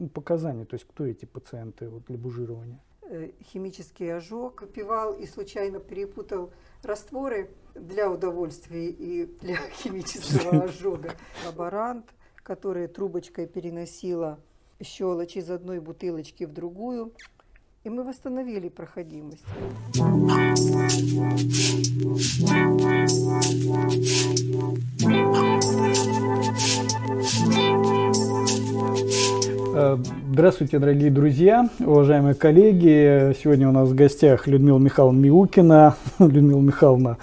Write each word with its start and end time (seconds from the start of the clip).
ну, 0.00 0.08
показания, 0.08 0.64
то 0.64 0.74
есть 0.74 0.86
кто 0.88 1.06
эти 1.06 1.26
пациенты 1.26 1.88
вот, 1.90 2.06
для 2.06 2.16
бужирования? 2.16 2.80
Э, 3.02 3.30
химический 3.52 4.14
ожог, 4.14 4.66
пивал 4.72 5.12
и 5.12 5.26
случайно 5.26 5.78
перепутал 5.78 6.52
растворы 6.82 7.50
для 7.74 8.10
удовольствия 8.10 8.88
и 8.88 9.26
для 9.26 9.56
химического 9.82 10.64
ожога. 10.64 11.14
Лаборант, 11.44 12.06
который 12.36 12.88
трубочкой 12.88 13.46
переносила 13.46 14.40
щелочь 14.82 15.36
из 15.36 15.50
одной 15.50 15.80
бутылочки 15.80 16.44
в 16.44 16.52
другую, 16.54 17.12
и 17.84 17.90
мы 17.90 18.02
восстановили 18.02 18.70
проходимость. 18.70 19.44
Э, 29.06 29.19
здравствуйте, 29.80 30.78
дорогие 30.78 31.10
друзья, 31.10 31.68
уважаемые 31.78 32.34
коллеги. 32.34 33.34
Сегодня 33.42 33.68
у 33.68 33.72
нас 33.72 33.88
в 33.88 33.94
гостях 33.94 34.46
Людмила 34.46 34.78
Михайловна 34.78 35.18
Миукина. 35.18 35.96
Людмила 36.18 36.60
Михайловна, 36.60 37.16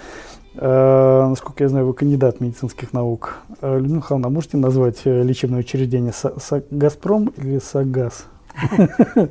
э, 0.54 1.26
насколько 1.28 1.64
я 1.64 1.68
знаю, 1.68 1.86
вы 1.86 1.94
кандидат 1.94 2.40
медицинских 2.40 2.92
наук. 2.92 3.38
Э, 3.60 3.76
Людмила 3.76 3.98
Михайловна, 3.98 4.28
можете 4.28 4.56
назвать 4.56 5.04
лечебное 5.04 5.60
учреждение 5.60 6.12
«Газпром» 6.70 7.32
или 7.36 7.58
«Сагаз»? 7.58 8.26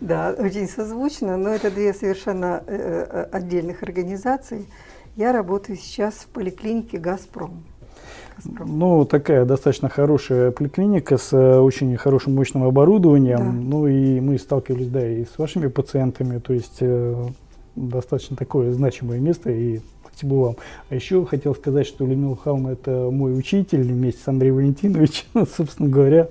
Да, 0.00 0.34
очень 0.38 0.68
созвучно, 0.68 1.38
но 1.38 1.48
это 1.48 1.70
две 1.70 1.94
совершенно 1.94 2.62
э, 2.66 3.26
отдельных 3.32 3.82
организаций. 3.82 4.68
Я 5.16 5.32
работаю 5.32 5.78
сейчас 5.78 6.14
в 6.14 6.26
поликлинике 6.26 6.98
«Газпром». 6.98 7.64
«Газпром». 8.36 8.78
Ну, 8.78 9.04
такая 9.04 9.44
достаточно 9.44 9.88
хорошая 9.88 10.50
поликлиника 10.50 11.16
с 11.18 11.32
э, 11.32 11.58
очень 11.58 11.96
хорошим 11.96 12.34
мощным 12.34 12.64
оборудованием. 12.64 13.38
Да. 13.38 13.52
Ну 13.52 13.86
и 13.86 14.20
мы 14.20 14.38
сталкивались, 14.38 14.88
да, 14.88 15.06
и 15.06 15.24
с 15.24 15.38
вашими 15.38 15.68
пациентами, 15.68 16.38
то 16.38 16.52
есть 16.52 16.78
э, 16.80 17.26
достаточно 17.76 18.36
такое 18.36 18.72
значимое 18.72 19.20
место, 19.20 19.50
и 19.50 19.80
спасибо 20.06 20.34
вам. 20.34 20.56
А 20.88 20.94
еще 20.94 21.24
хотел 21.26 21.54
сказать, 21.54 21.86
что 21.86 22.06
Людмила 22.06 22.32
Михайловна 22.32 22.68
это 22.68 23.08
мой 23.10 23.36
учитель 23.36 23.82
вместе 23.82 24.22
с 24.22 24.28
Андреем 24.28 24.56
Валентиновичем, 24.56 25.26
собственно 25.56 25.88
говоря. 25.88 26.28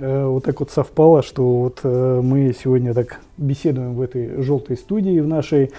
Э, 0.00 0.24
вот 0.24 0.44
так 0.44 0.60
вот 0.60 0.70
совпало, 0.70 1.22
что 1.22 1.60
вот 1.60 1.80
э, 1.82 2.20
мы 2.24 2.54
сегодня 2.58 2.94
так 2.94 3.20
беседуем 3.36 3.94
в 3.94 4.00
этой 4.00 4.42
желтой 4.42 4.78
студии 4.78 5.20
в 5.20 5.28
нашей. 5.28 5.72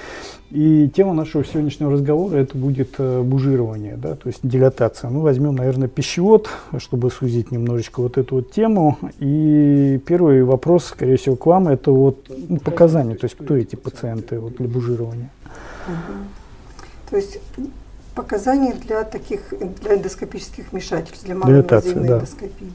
И 0.51 0.91
тема 0.95 1.13
нашего 1.13 1.43
сегодняшнего 1.43 1.91
разговора 1.91 2.37
это 2.37 2.55
будет 2.55 2.95
э, 2.99 3.21
бужирование, 3.23 3.97
да, 3.97 4.15
то 4.15 4.27
есть 4.27 4.39
дилатация. 4.43 5.09
Мы 5.09 5.21
возьмем, 5.21 5.55
наверное, 5.55 5.87
пищевод, 5.87 6.49
чтобы 6.77 7.09
сузить 7.09 7.51
немножечко 7.51 8.01
вот 8.01 8.19
эту 8.19 8.35
вот 8.35 8.51
тему. 8.51 8.99
И 9.19 9.99
первый 10.05 10.43
вопрос, 10.43 10.85
скорее 10.85 11.17
всего, 11.17 11.35
к 11.35 11.45
вам, 11.47 11.67
это 11.67 11.91
вот 11.91 12.27
ну, 12.29 12.57
показания, 12.57 13.15
то 13.15 13.25
есть 13.25 13.35
кто 13.35 13.57
эти 13.57 13.75
пациенты 13.75 14.39
вот, 14.39 14.57
для 14.57 14.67
бужирования. 14.67 15.31
То 17.09 17.15
есть 17.15 17.39
показания 18.13 18.75
для 18.85 19.03
таких 19.03 19.51
для 19.81 19.95
эндоскопических 19.95 20.71
вмешательств, 20.71 21.25
для 21.25 21.33
малоинвазивной 21.33 22.07
да. 22.07 22.17
эндоскопии 22.17 22.71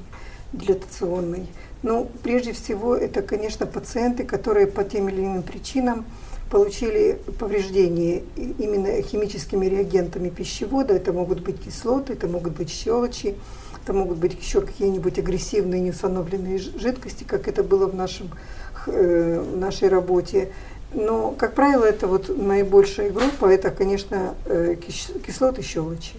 дилатационной. 0.56 1.46
Ну, 1.82 2.08
прежде 2.22 2.52
всего, 2.52 2.96
это, 2.96 3.22
конечно, 3.22 3.66
пациенты, 3.66 4.24
которые 4.24 4.66
по 4.66 4.82
тем 4.82 5.08
или 5.08 5.20
иным 5.20 5.42
причинам 5.42 6.04
получили 6.50 7.18
повреждения 7.38 8.22
именно 8.36 9.02
химическими 9.02 9.66
реагентами 9.66 10.28
пищевода. 10.28 10.94
Это 10.94 11.12
могут 11.12 11.40
быть 11.40 11.62
кислоты, 11.62 12.14
это 12.14 12.28
могут 12.28 12.56
быть 12.56 12.70
щелочи, 12.70 13.34
это 13.82 13.92
могут 13.92 14.18
быть 14.18 14.38
еще 14.40 14.60
какие-нибудь 14.60 15.18
агрессивные 15.18 15.80
неустановленные 15.80 16.58
жидкости, 16.58 17.24
как 17.24 17.48
это 17.48 17.62
было 17.62 17.86
в, 17.86 17.94
нашем, 17.94 18.30
э, 18.86 19.40
в 19.40 19.56
нашей 19.56 19.88
работе. 19.88 20.50
Но, 20.94 21.32
как 21.32 21.54
правило, 21.54 21.84
это 21.84 22.06
вот 22.06 22.36
наибольшая 22.36 23.10
группа, 23.10 23.46
это, 23.46 23.70
конечно, 23.70 24.34
э, 24.46 24.76
кислоты 25.26 25.62
щелочи. 25.62 26.14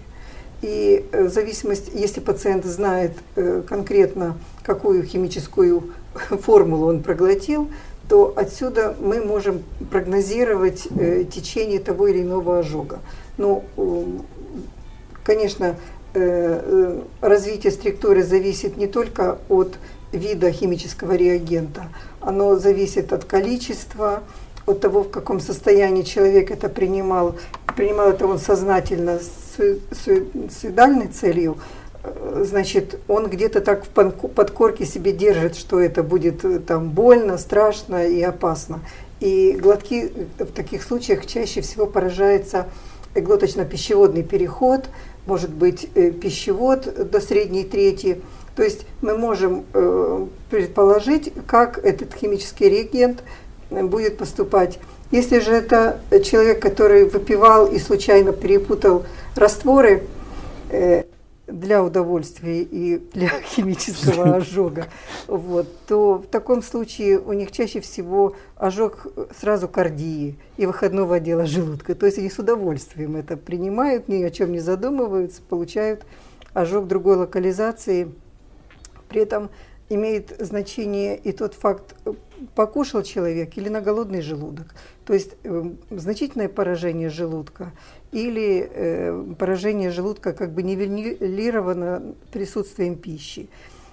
И 0.62 1.06
э, 1.12 1.24
в 1.24 1.30
зависимости, 1.30 1.90
если 1.94 2.20
пациент 2.20 2.64
знает 2.64 3.12
э, 3.36 3.62
конкретно, 3.66 4.36
какую 4.62 5.04
химическую 5.04 5.92
формулу 6.42 6.88
он 6.88 7.02
проглотил, 7.02 7.70
то 8.08 8.32
отсюда 8.36 8.96
мы 9.00 9.22
можем 9.22 9.62
прогнозировать 9.90 10.88
э, 10.90 11.24
течение 11.30 11.78
того 11.78 12.08
или 12.08 12.22
иного 12.22 12.58
ожога. 12.58 13.00
Ну, 13.36 13.62
конечно, 15.22 15.76
развитие 17.20 17.70
структуры 17.70 18.24
зависит 18.24 18.76
не 18.76 18.88
только 18.88 19.38
от 19.48 19.78
вида 20.10 20.50
химического 20.50 21.14
реагента, 21.14 21.84
оно 22.20 22.56
зависит 22.56 23.12
от 23.12 23.24
количества, 23.24 24.24
от 24.66 24.80
того, 24.80 25.04
в 25.04 25.10
каком 25.10 25.38
состоянии 25.38 26.02
человек 26.02 26.50
это 26.50 26.68
принимал, 26.68 27.36
принимал 27.76 28.08
это 28.08 28.26
он 28.26 28.40
сознательно 28.40 29.20
с 29.20 29.47
суицидальной 29.58 31.08
целью, 31.08 31.58
э, 32.02 32.44
значит, 32.46 32.98
он 33.08 33.28
где-то 33.28 33.60
так 33.60 33.84
в 33.84 33.88
подкорке 33.88 34.84
себе 34.84 35.12
держит, 35.12 35.56
что 35.56 35.80
это 35.80 36.02
будет 36.02 36.44
э, 36.44 36.60
там 36.60 36.90
больно, 36.90 37.38
страшно 37.38 38.06
и 38.06 38.22
опасно. 38.22 38.80
И 39.20 39.58
глотки 39.60 40.12
в 40.38 40.52
таких 40.52 40.82
случаях 40.82 41.26
чаще 41.26 41.60
всего 41.60 41.86
поражается 41.86 42.66
глоточно-пищеводный 43.14 44.22
переход, 44.22 44.88
может 45.26 45.50
быть 45.50 45.88
э, 45.94 46.10
пищевод 46.10 47.10
до 47.10 47.20
средней 47.20 47.64
трети. 47.64 48.20
То 48.54 48.64
есть 48.64 48.86
мы 49.02 49.16
можем 49.16 49.66
предположить, 50.50 51.32
как 51.46 51.78
этот 51.78 52.12
химический 52.12 52.68
реагент 52.68 53.22
будет 53.70 54.18
поступать. 54.18 54.80
Если 55.10 55.38
же 55.38 55.52
это 55.52 56.00
человек, 56.22 56.60
который 56.60 57.08
выпивал 57.08 57.66
и 57.66 57.78
случайно 57.78 58.32
перепутал 58.32 59.06
растворы 59.34 60.04
э, 60.70 61.04
для 61.46 61.82
удовольствия 61.82 62.60
и 62.60 62.98
для 63.14 63.28
химического 63.42 64.34
ожога, 64.36 64.88
вот, 65.26 65.66
то 65.86 66.18
в 66.18 66.26
таком 66.26 66.62
случае 66.62 67.18
у 67.18 67.32
них 67.32 67.52
чаще 67.52 67.80
всего 67.80 68.36
ожог 68.56 69.06
сразу 69.40 69.66
кардии 69.66 70.36
и 70.58 70.66
выходного 70.66 71.16
отдела 71.16 71.46
желудка. 71.46 71.94
То 71.94 72.04
есть 72.04 72.18
они 72.18 72.28
с 72.28 72.38
удовольствием 72.38 73.16
это 73.16 73.38
принимают, 73.38 74.08
ни 74.08 74.22
о 74.22 74.30
чем 74.30 74.52
не 74.52 74.60
задумываются, 74.60 75.40
получают 75.40 76.04
ожог 76.52 76.86
другой 76.86 77.16
локализации. 77.16 78.12
При 79.08 79.22
этом 79.22 79.48
имеет 79.88 80.36
значение 80.38 81.16
и 81.16 81.32
тот 81.32 81.54
факт, 81.54 81.94
покушал 82.54 83.02
человек 83.02 83.56
или 83.56 83.68
на 83.68 83.80
голодный 83.80 84.20
желудок. 84.20 84.74
То 85.08 85.14
есть 85.14 85.36
э, 85.42 85.64
значительное 85.88 86.50
поражение 86.50 87.08
желудка 87.08 87.72
или 88.12 88.70
э, 88.70 89.34
поражение 89.38 89.90
желудка 89.90 90.34
как 90.34 90.52
бы 90.52 90.62
нивелировано 90.62 92.14
присутствием 92.30 92.94
пищи. 92.94 93.48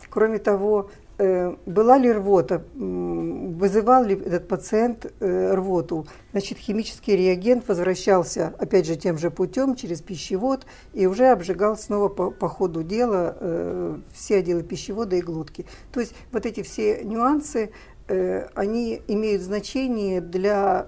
Кроме 0.10 0.40
того, 0.40 0.90
Э, 1.18 1.56
была 1.66 1.98
ли 1.98 2.12
рвота, 2.12 2.62
вызывал 2.74 4.04
ли 4.04 4.16
этот 4.16 4.50
пациент 4.50 5.14
э, 5.22 5.54
рвоту. 5.54 6.08
Значит, 6.34 6.58
химический 6.58 7.16
реагент 7.16 7.66
возвращался, 7.70 8.54
опять 8.58 8.86
же, 8.86 8.98
тем 8.98 9.18
же 9.18 9.32
путем, 9.32 9.76
через 9.76 10.02
пищевод, 10.02 10.66
и 10.94 11.06
уже 11.06 11.28
обжигал 11.28 11.78
снова 11.78 12.10
по, 12.10 12.32
по 12.32 12.50
ходу 12.50 12.84
дела 12.84 13.98
все 14.14 14.38
отделы 14.38 14.64
пищевода 14.64 15.16
и 15.16 15.22
глотки. 15.22 15.66
То 15.94 16.02
есть 16.02 16.14
вот 16.34 16.46
эти 16.46 16.64
все 16.64 17.02
нюансы, 17.06 17.72
они 18.08 19.02
имеют 19.08 19.42
значение 19.42 20.22
для 20.22 20.88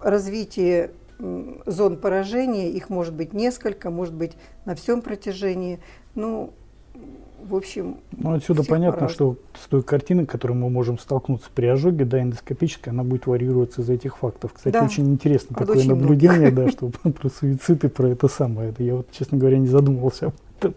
развития 0.00 0.90
зон 1.66 1.96
поражения. 1.96 2.70
Их 2.70 2.90
может 2.90 3.14
быть 3.14 3.32
несколько, 3.32 3.90
может 3.90 4.14
быть 4.14 4.32
на 4.64 4.74
всем 4.74 5.02
протяжении. 5.02 5.80
Ну, 6.14 6.52
в 7.42 7.54
общем, 7.54 7.98
ну, 8.12 8.32
отсюда 8.32 8.64
понятно, 8.64 9.08
что 9.08 9.36
с 9.62 9.68
той 9.68 9.82
картиной, 9.82 10.26
которой 10.26 10.52
мы 10.52 10.70
можем 10.70 10.98
столкнуться 10.98 11.50
при 11.54 11.66
ожоге, 11.66 12.04
да, 12.04 12.22
эндоскопической, 12.22 12.92
она 12.92 13.04
будет 13.04 13.26
варьироваться 13.26 13.82
из 13.82 13.90
этих 13.90 14.18
фактов. 14.18 14.52
Кстати, 14.54 14.72
да. 14.72 14.84
очень 14.84 15.10
интересно 15.12 15.54
такое 15.54 15.76
очень 15.76 15.90
наблюдение, 15.90 16.50
много. 16.50 16.64
да, 16.64 16.68
что 16.70 16.88
про 17.10 17.28
суицид 17.28 17.84
и 17.84 17.88
про 17.88 18.08
это 18.08 18.28
самое. 18.28 18.70
Это 18.70 18.82
я 18.82 18.96
вот, 18.96 19.10
честно 19.12 19.36
говоря, 19.36 19.58
не 19.58 19.66
задумывался 19.66 20.26
об 20.26 20.34
этом. 20.58 20.74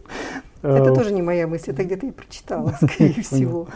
Это 0.68 0.92
а, 0.92 0.96
тоже 0.96 1.14
не 1.14 1.22
моя 1.22 1.48
мысль, 1.48 1.72
это 1.72 1.84
где-то 1.84 2.08
и 2.08 2.12
прочитала, 2.12 2.74
скорее 2.82 3.22
всего. 3.22 3.68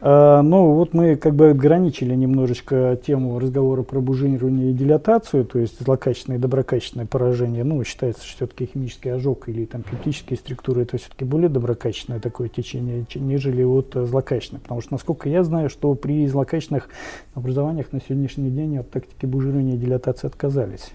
А, 0.00 0.40
ну, 0.42 0.72
вот 0.72 0.94
мы 0.94 1.16
как 1.16 1.34
бы 1.34 1.50
ограничили 1.50 2.14
немножечко 2.14 2.98
тему 3.04 3.38
разговора 3.38 3.82
про 3.82 4.00
бужирование 4.00 4.70
и 4.70 4.74
дилатацию, 4.74 5.44
то 5.44 5.58
есть 5.58 5.80
злокачественное 5.80 6.38
и 6.38 6.40
доброкачественное 6.40 7.06
поражение. 7.06 7.64
Ну, 7.64 7.84
считается, 7.84 8.24
что 8.24 8.36
все-таки 8.36 8.70
химический 8.72 9.12
ожог 9.12 9.48
или 9.48 9.66
там 9.66 9.82
пептические 9.82 10.38
структуры 10.38 10.82
это 10.82 10.96
все-таки 10.96 11.24
более 11.24 11.50
доброкачественное 11.50 12.20
такое 12.20 12.48
течение, 12.48 13.04
нежели 13.14 13.62
вот 13.62 13.92
злокачественное. 13.94 14.62
Потому 14.62 14.80
что, 14.80 14.92
насколько 14.94 15.28
я 15.28 15.44
знаю, 15.44 15.68
что 15.68 15.94
при 15.94 16.26
злокачественных 16.26 16.88
образованиях 17.34 17.92
на 17.92 18.00
сегодняшний 18.00 18.50
день 18.50 18.78
от 18.78 18.90
тактики 18.90 19.26
бужирования 19.26 19.74
и 19.74 19.78
дилатации 19.78 20.26
отказались. 20.26 20.92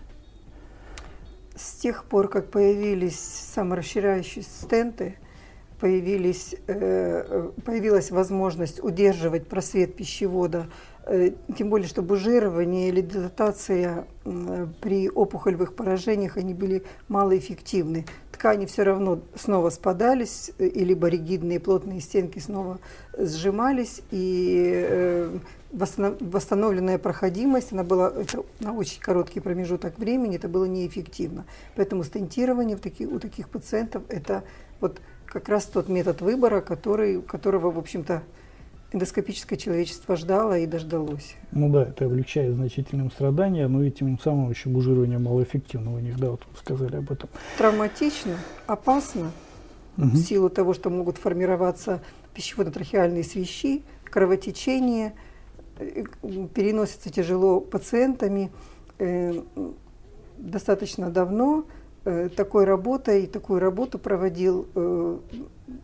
С 1.55 1.75
тех 1.75 2.03
пор, 2.05 2.27
как 2.27 2.49
появились 2.49 3.19
саморасширяющие 3.19 4.43
стенты, 4.43 5.15
появились, 5.79 6.55
э, 6.67 7.49
появилась 7.65 8.11
возможность 8.11 8.83
удерживать 8.83 9.47
просвет 9.47 9.95
пищевода, 9.95 10.67
э, 11.05 11.31
тем 11.57 11.69
более, 11.69 11.87
что 11.87 12.01
бужирование 12.01 12.89
или 12.89 13.01
дилатация 13.01 14.05
при 14.81 15.09
опухолевых 15.09 15.75
поражениях, 15.75 16.37
они 16.37 16.53
были 16.53 16.83
малоэффективны. 17.07 18.05
Ткани 18.31 18.65
все 18.65 18.83
равно 18.83 19.21
снова 19.35 19.69
спадались, 19.69 20.51
и 20.57 20.83
либо 20.83 21.07
ригидные 21.07 21.59
плотные 21.59 22.01
стенки 22.01 22.39
снова 22.39 22.79
сжимались, 23.17 24.01
и 24.11 25.29
восстановленная 25.71 26.97
проходимость, 26.97 27.73
она 27.73 27.83
была 27.83 28.09
это 28.09 28.43
на 28.59 28.73
очень 28.73 29.01
короткий 29.01 29.41
промежуток 29.41 29.97
времени, 29.99 30.37
это 30.37 30.47
было 30.47 30.65
неэффективно. 30.65 31.45
Поэтому 31.75 32.03
стентирование 32.03 32.77
в 32.77 32.79
таки, 32.79 33.05
у 33.05 33.19
таких 33.19 33.49
пациентов 33.49 34.03
это 34.07 34.43
вот 34.79 35.01
как 35.25 35.49
раз 35.49 35.65
тот 35.65 35.89
метод 35.89 36.21
выбора, 36.21 36.61
который, 36.61 37.21
которого, 37.21 37.71
в 37.71 37.79
общем-то, 37.79 38.23
эндоскопическое 38.91 39.57
человечество 39.57 40.15
ждало 40.15 40.57
и 40.57 40.65
дождалось. 40.65 41.35
Ну 41.51 41.69
да, 41.69 41.83
это 41.83 42.05
облегчает 42.05 42.55
значительным 42.55 43.11
страдания, 43.11 43.67
но 43.67 43.83
и 43.83 43.91
тем 43.91 44.17
самым 44.19 44.49
еще 44.49 44.69
бужирование 44.69 45.19
малоэффективно 45.19 45.93
у 45.93 45.99
них, 45.99 46.17
да, 46.17 46.31
вот 46.31 46.41
вы 46.49 46.57
сказали 46.57 46.95
об 46.97 47.11
этом. 47.11 47.29
Травматично, 47.57 48.37
опасно, 48.67 49.31
угу. 49.97 50.07
в 50.07 50.17
силу 50.17 50.49
того, 50.49 50.73
что 50.73 50.89
могут 50.89 51.17
формироваться 51.17 52.01
пищеводно-трахеальные 52.33 53.23
свищи, 53.23 53.83
кровотечение, 54.05 55.13
э, 55.77 56.03
переносится 56.53 57.09
тяжело 57.09 57.59
пациентами. 57.59 58.51
Э, 58.99 59.33
достаточно 60.37 61.09
давно 61.09 61.65
такой 62.35 62.65
работой, 62.65 63.25
такую 63.25 63.59
работу 63.59 63.97
проводил 63.97 64.67
э, 64.75 65.17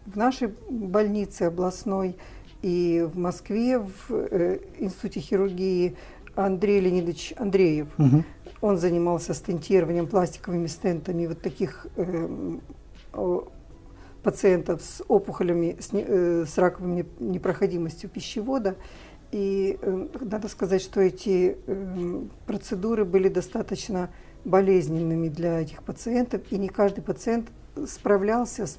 в 0.05 0.15
нашей 0.15 0.53
больнице 0.69 1.43
областной 1.43 2.15
и 2.61 3.07
в 3.11 3.17
Москве 3.17 3.79
в 3.79 4.11
э, 4.11 4.59
Институте 4.77 5.19
хирургии 5.19 5.97
Андрей 6.35 6.79
Леонидович 6.79 7.33
Андреев. 7.37 7.87
Угу. 7.97 8.23
Он 8.61 8.77
занимался 8.77 9.33
стентированием 9.33 10.05
пластиковыми 10.05 10.67
стентами 10.67 11.25
вот 11.25 11.41
таких 11.41 11.87
пациентов 14.21 14.83
с 14.83 15.03
опухолями, 15.07 15.77
с, 15.79 15.89
с 16.47 16.57
раковой 16.59 17.07
непроходимостью 17.19 18.07
пищевода. 18.11 18.75
И 19.31 19.79
надо 20.19 20.47
сказать, 20.47 20.83
что 20.83 21.01
эти 21.01 21.57
процедуры 22.45 23.03
были 23.03 23.29
достаточно 23.29 24.11
болезненными 24.45 25.29
для 25.29 25.61
этих 25.61 25.83
пациентов, 25.83 26.41
и 26.49 26.57
не 26.57 26.69
каждый 26.69 27.01
пациент 27.01 27.49
справлялся 27.87 28.67
с 28.67 28.77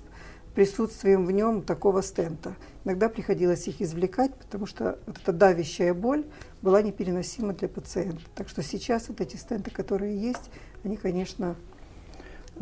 присутствием 0.55 1.25
в 1.25 1.31
нем 1.31 1.63
такого 1.63 2.03
стента. 2.03 2.55
Иногда 2.85 3.09
приходилось 3.09 3.67
их 3.69 3.81
извлекать, 3.81 4.35
потому 4.35 4.67
что 4.67 4.99
вот 5.07 5.19
эта 5.23 5.33
давящая 5.33 5.95
боль 5.95 6.27
была 6.61 6.83
непереносима 6.83 7.55
для 7.55 7.69
пациента. 7.69 8.21
Так 8.35 8.49
что 8.49 8.63
сейчас 8.63 9.09
вот 9.09 9.21
эти 9.21 9.37
стенты, 9.37 9.71
которые 9.71 10.17
есть, 10.17 10.51
они, 10.85 10.97
конечно, 10.97 11.57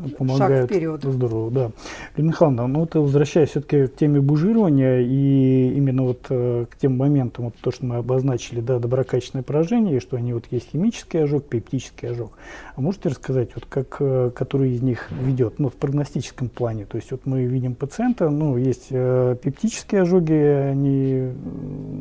помогает. 0.08 0.62
Шаг 0.62 0.70
вперед. 0.70 1.02
Здорово, 1.02 1.50
да. 1.50 1.70
Лена 2.16 2.28
Михайловна, 2.28 2.66
ну 2.66 2.80
вот 2.80 2.94
возвращаясь 2.94 3.50
все-таки 3.50 3.86
к 3.86 3.96
теме 3.96 4.20
бужирования 4.20 5.00
и 5.00 5.72
именно 5.74 6.04
вот 6.04 6.26
э, 6.30 6.66
к 6.70 6.76
тем 6.76 6.96
моментам, 6.96 7.46
вот 7.46 7.54
то, 7.60 7.70
что 7.70 7.84
мы 7.84 7.96
обозначили, 7.96 8.60
да, 8.60 8.78
доброкачественное 8.78 9.42
поражение, 9.42 9.96
и 9.96 10.00
что 10.00 10.16
они 10.16 10.32
вот 10.32 10.44
есть 10.50 10.70
химический 10.70 11.22
ожог, 11.22 11.44
пептический 11.44 12.10
ожог. 12.10 12.32
А 12.74 12.80
можете 12.80 13.10
рассказать, 13.10 13.50
вот 13.54 13.66
как, 13.66 13.96
э, 14.00 14.30
который 14.34 14.72
из 14.72 14.82
них 14.82 15.10
ведет, 15.10 15.58
ну, 15.58 15.68
в 15.68 15.74
прогностическом 15.74 16.48
плане? 16.48 16.86
То 16.86 16.96
есть 16.96 17.10
вот 17.10 17.26
мы 17.26 17.44
видим 17.44 17.74
пациента, 17.74 18.30
ну, 18.30 18.56
есть 18.56 18.88
э, 18.90 19.36
пептические 19.42 20.02
ожоги, 20.02 20.32
они, 20.32 21.32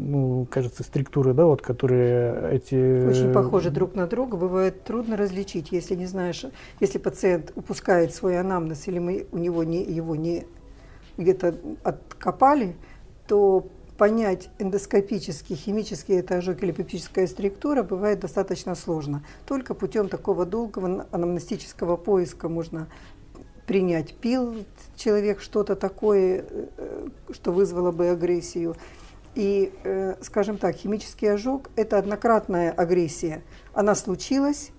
ну, 0.07 0.47
кажется, 0.49 0.83
структуры, 0.83 1.33
да, 1.33 1.45
вот, 1.45 1.61
которые 1.61 2.51
эти... 2.51 3.07
Очень 3.07 3.33
похожи 3.33 3.69
друг 3.71 3.95
на 3.95 4.07
друга, 4.07 4.37
бывает 4.37 4.83
трудно 4.83 5.17
различить, 5.17 5.71
если 5.71 5.95
не 5.95 6.05
знаешь, 6.05 6.45
если 6.79 6.97
пациент 6.97 7.51
упускает 7.55 7.88
пускает 7.89 8.13
свой 8.13 8.39
анамнез, 8.39 8.87
или 8.87 8.99
мы 8.99 9.25
у 9.31 9.39
него 9.39 9.63
не, 9.63 9.81
его 9.81 10.15
не 10.15 10.45
где-то 11.17 11.55
откопали, 11.83 12.75
то 13.27 13.67
понять 13.97 14.51
эндоскопически, 14.59 15.53
химически 15.53 16.11
это 16.11 16.35
ожог 16.37 16.61
или 16.61 16.71
пептическая 16.71 17.25
структура 17.25 17.81
бывает 17.81 18.19
достаточно 18.19 18.75
сложно. 18.75 19.23
Только 19.47 19.73
путем 19.73 20.07
такого 20.07 20.45
долгого 20.45 21.07
анамнестического 21.11 21.97
поиска 21.97 22.47
можно 22.47 22.87
принять, 23.65 24.13
пил 24.13 24.65
человек 24.95 25.41
что-то 25.41 25.75
такое, 25.75 26.45
э, 26.47 27.07
что 27.31 27.51
вызвало 27.51 27.91
бы 27.91 28.09
агрессию. 28.09 28.75
И, 29.33 29.73
э, 29.83 30.13
скажем 30.21 30.59
так, 30.59 30.75
химический 30.75 31.33
ожог– 31.33 31.71
это 31.75 31.97
однократная 31.97 32.71
агрессия. 32.71 33.41
Она 33.73 33.95
случилась, 33.95 34.69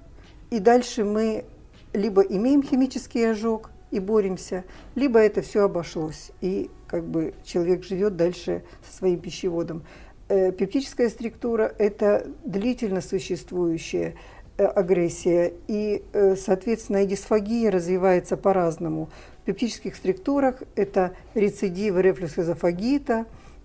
и 0.51 0.61
дальше 0.61 1.05
мы 1.05 1.45
либо 1.93 2.23
имеем 2.23 2.63
химический 2.63 3.31
ожог 3.31 3.71
и 3.91 3.99
боремся, 3.99 4.65
либо 4.95 5.19
это 5.19 5.43
все 5.43 5.65
обошлось, 5.65 6.31
и 6.41 6.71
как 6.87 7.05
бы 7.05 7.35
человек 7.45 7.85
живет 7.85 8.17
дальше 8.17 8.63
со 8.89 8.97
своим 8.97 9.19
пищеводом. 9.19 9.83
Э, 10.29 10.53
пептическая 10.53 11.09
структура– 11.09 11.75
это 11.79 12.27
длительно 12.45 13.01
существующая 13.01 14.15
э, 14.57 14.65
агрессия, 14.65 15.53
и, 15.67 16.05
э, 16.13 16.37
соответственно, 16.37 17.03
и 17.03 17.07
дисфагия 17.07 17.71
развивается 17.71 18.37
по-разному. 18.37 19.11
В 19.43 19.47
пептических 19.47 19.97
структурах 19.97 20.63
это 20.77 21.15
рецидивы 21.35 22.03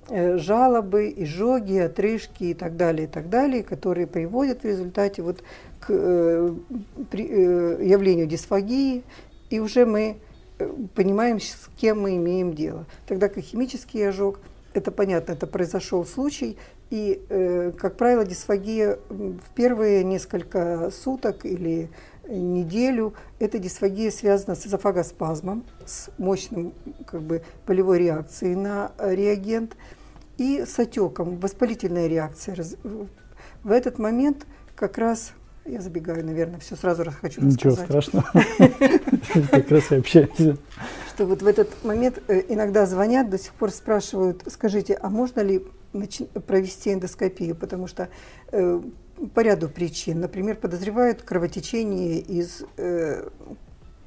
Э, 0.07 0.37
жалобы, 0.37 1.11
изжоги, 1.17 1.77
отрыжки 1.79 2.43
и 2.43 2.53
так 2.53 2.77
далее, 2.77 3.07
и 3.07 3.09
так 3.09 3.27
далее, 3.27 3.63
которые 3.63 4.05
приводят 4.05 4.61
в 4.61 4.65
результате 4.65 5.23
вот 5.23 5.43
к 5.85 5.89
э, 5.89 6.55
э, 7.11 7.77
явлению 7.83 8.27
дисфагии, 8.27 9.03
и 9.49 9.59
уже 9.59 9.85
мы 9.85 10.17
э, 10.57 10.69
понимаем, 10.95 11.39
с 11.39 11.69
кем 11.77 12.01
мы 12.01 12.17
имеем 12.17 12.53
дело. 12.53 12.87
Тогда 13.07 13.29
как 13.29 13.43
химический 13.43 14.07
ожог, 14.07 14.39
это 14.73 14.91
понятно, 14.91 15.33
это 15.33 15.47
произошел 15.47 16.05
случай, 16.05 16.57
и, 16.91 17.71
как 17.79 17.97
правило, 17.97 18.23
дисфагия 18.25 18.99
в 19.09 19.55
первые 19.55 20.03
несколько 20.03 20.91
суток 20.91 21.43
или 21.43 21.89
неделю. 22.27 23.15
Эта 23.39 23.57
дисфагия 23.57 24.11
связана 24.11 24.55
с 24.55 24.67
эзофагоспазмом, 24.67 25.65
с 25.85 26.11
мощным 26.19 26.73
как 27.07 27.23
бы, 27.23 27.41
болевой 27.65 27.99
реакцией 27.99 28.55
на 28.55 28.91
реагент 28.99 29.75
и 30.37 30.63
с 30.63 30.77
отеком, 30.77 31.39
воспалительная 31.39 32.07
реакция. 32.07 32.55
В 33.63 33.71
этот 33.71 33.97
момент 33.97 34.45
как 34.75 34.99
раз 34.99 35.33
я 35.65 35.81
забегаю, 35.81 36.23
наверное, 36.25 36.59
все 36.59 36.75
сразу 36.75 37.03
раз 37.03 37.15
хочу 37.15 37.41
Ничего 37.41 37.71
рассказать. 37.71 38.05
страшного. 38.05 38.29
Как 39.51 39.71
раз 39.71 39.91
и 39.91 39.95
общаемся. 39.95 40.57
Что 41.09 41.25
вот 41.25 41.41
в 41.41 41.47
этот 41.47 41.83
момент 41.83 42.21
э, 42.27 42.43
иногда 42.49 42.85
звонят, 42.85 43.29
до 43.29 43.39
сих 43.39 43.53
пор 43.53 43.71
спрашивают, 43.71 44.43
скажите, 44.47 44.93
а 44.93 45.09
можно 45.09 45.41
ли 45.41 45.65
провести 46.45 46.93
эндоскопию? 46.93 47.55
Потому 47.55 47.87
что 47.87 48.09
э, 48.51 48.81
по 49.33 49.39
ряду 49.39 49.69
причин. 49.69 50.19
Например, 50.19 50.55
подозревают 50.55 51.23
кровотечение 51.23 52.19
из 52.19 52.63
э, 52.77 53.27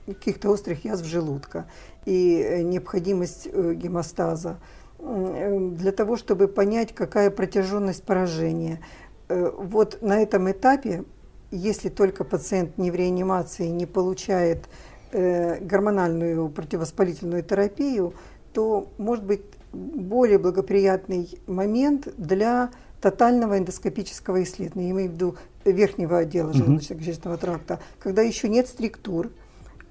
каких-то 0.07 0.51
острых 0.51 0.85
язв 0.85 1.05
желудка 1.07 1.67
и 2.05 2.63
необходимость 2.63 3.53
гемостаза 3.53 4.59
для 4.99 5.93
того, 5.93 6.17
чтобы 6.17 6.49
понять, 6.49 6.95
какая 6.95 7.31
протяженность 7.31 8.03
поражения. 8.05 8.81
Вот 9.29 9.99
на 10.01 10.21
этом 10.21 10.51
этапе, 10.51 11.05
если 11.51 11.89
только 11.89 12.25
пациент 12.25 12.79
не 12.79 12.91
в 12.91 12.95
реанимации 12.95 13.67
не 13.67 13.87
получает 13.87 14.69
э, 15.13 15.61
гормональную 15.61 16.49
противовоспалительную 16.51 17.43
терапию, 17.43 18.15
то 18.53 18.89
может 18.99 19.25
быть 19.25 19.43
более 19.73 20.39
благоприятный 20.39 21.39
момент 21.47 22.09
для 22.17 22.71
тотального 23.01 23.59
эндоскопического 23.59 24.43
исследования, 24.43 24.91
имею 24.91 25.11
в 25.11 25.13
виду 25.15 25.37
верхнего 25.65 26.19
отдела 26.19 26.53
желудочно-кишечного 26.53 27.37
тракта, 27.37 27.81
когда 27.99 28.23
еще 28.23 28.49
нет 28.49 28.67
структур, 28.67 29.31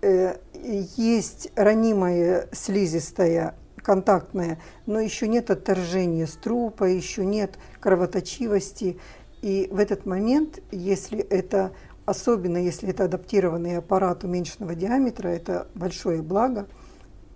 э, 0.02 0.38
есть 0.54 1.52
ранимая 1.56 2.48
слизистая 2.52 3.56
контактная, 3.88 4.60
но 4.86 5.00
еще 5.00 5.30
нет 5.30 5.50
отторжения 5.50 6.28
струпа, 6.28 6.84
еще 6.84 7.24
нет 7.24 7.58
кровоточивости. 7.80 8.98
И 9.42 9.68
в 9.72 9.78
этот 9.80 10.06
момент, 10.06 10.60
если 10.72 11.20
это, 11.20 11.72
особенно 12.06 12.58
если 12.58 12.90
это 12.90 13.06
адаптированный 13.06 13.78
аппарат 13.78 14.24
уменьшенного 14.24 14.76
диаметра, 14.76 15.30
это 15.30 15.68
большое 15.76 16.22
благо, 16.22 16.68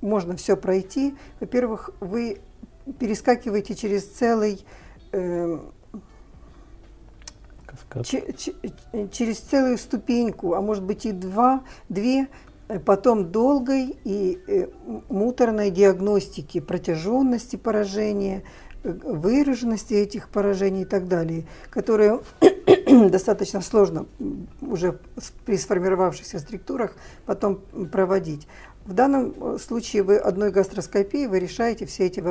можно 0.01 0.35
все 0.35 0.57
пройти. 0.57 1.15
Во-первых, 1.39 1.91
вы 1.99 2.39
перескакиваете 2.99 3.75
через 3.75 4.05
целый 4.05 4.65
Эм, 5.11 5.73
через 9.11 9.39
целую 9.39 9.77
ступеньку, 9.77 10.53
а 10.53 10.61
может 10.61 10.83
быть 10.83 11.05
и 11.05 11.11
два, 11.11 11.63
две 11.89 12.27
потом 12.85 13.31
долгой 13.31 13.97
и 14.05 14.39
э, 14.47 14.67
муторной 15.09 15.71
диагностики 15.71 16.61
протяженности 16.61 17.57
поражения, 17.57 18.43
выраженности 18.83 19.93
этих 19.93 20.29
поражений 20.29 20.83
и 20.83 20.85
так 20.85 21.07
далее, 21.07 21.45
которые 21.69 22.21
достаточно 23.09 23.61
сложно 23.61 24.05
уже 24.61 24.99
при 25.45 25.57
сформировавшихся 25.57 26.39
структурах 26.39 26.95
потом 27.25 27.61
проводить. 27.91 28.47
В 28.85 28.93
данном 28.93 29.33
э, 29.39 29.57
случае 29.59 30.03
вы 30.03 30.17
одной 30.17 30.51
гастроскопией 30.51 31.27
вы 31.27 31.39
решаете 31.39 31.85
все 31.85 32.07
эти 32.07 32.23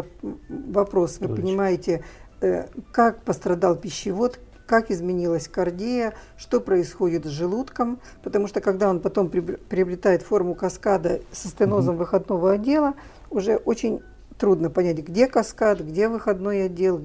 вопросы. 0.49 1.21
Вы 1.21 1.35
понимаете, 1.35 2.04
э, 2.40 2.66
как 2.92 3.23
пострадал 3.23 3.76
пищевод, 3.76 4.40
как 4.66 4.90
изменилась 4.90 5.49
кардия, 5.49 6.14
что 6.37 6.61
происходит 6.61 7.25
с 7.25 7.28
желудком, 7.28 8.00
потому 8.23 8.47
что 8.47 8.61
когда 8.61 8.88
он 8.88 9.00
потом 9.00 9.28
приобретает 9.28 10.23
форму 10.23 10.54
каскада 10.54 11.21
со 11.33 11.49
стенозом 11.49 11.97
выходного 11.97 12.52
отдела, 12.52 12.95
уже 13.30 13.57
очень 13.57 14.00
трудно 14.40 14.70
понять, 14.70 14.99
где 14.99 15.28
каскад, 15.28 15.80
где 15.80 16.09
выходной 16.09 16.64
отдел 16.64 17.02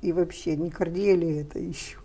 и 0.00 0.12
вообще 0.12 0.56
не 0.56 0.70
кардия 0.70 1.14
ли 1.14 1.36
это 1.36 1.58
еще. 1.58 1.98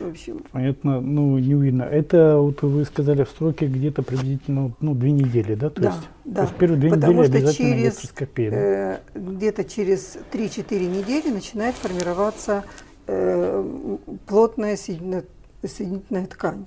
В 0.00 0.08
общем. 0.08 0.42
Понятно, 0.50 1.00
ну 1.00 1.38
не 1.38 1.54
видно. 1.54 1.82
Это 1.82 2.38
вот 2.38 2.62
вы 2.62 2.84
сказали 2.86 3.24
в 3.24 3.30
сроке 3.30 3.66
где-то 3.66 4.02
приблизительно 4.02 4.72
ну, 4.80 4.94
две 4.94 5.12
недели, 5.12 5.54
да? 5.54 5.68
То 5.68 5.82
да, 5.82 5.88
есть, 5.88 6.08
да. 6.24 6.34
То 6.34 6.42
есть 6.42 6.54
первые 6.56 6.80
две 6.80 6.90
Потому 6.90 7.22
недели 7.22 7.46
что 7.46 7.54
через, 7.54 8.12
э, 8.36 8.98
где-то 9.14 9.64
через 9.64 10.16
3-4 10.32 10.86
недели 10.86 11.30
начинает 11.30 11.74
формироваться 11.74 12.64
э, 13.06 14.06
плотная 14.26 14.76
соединительная 14.76 16.26
ткань. 16.26 16.64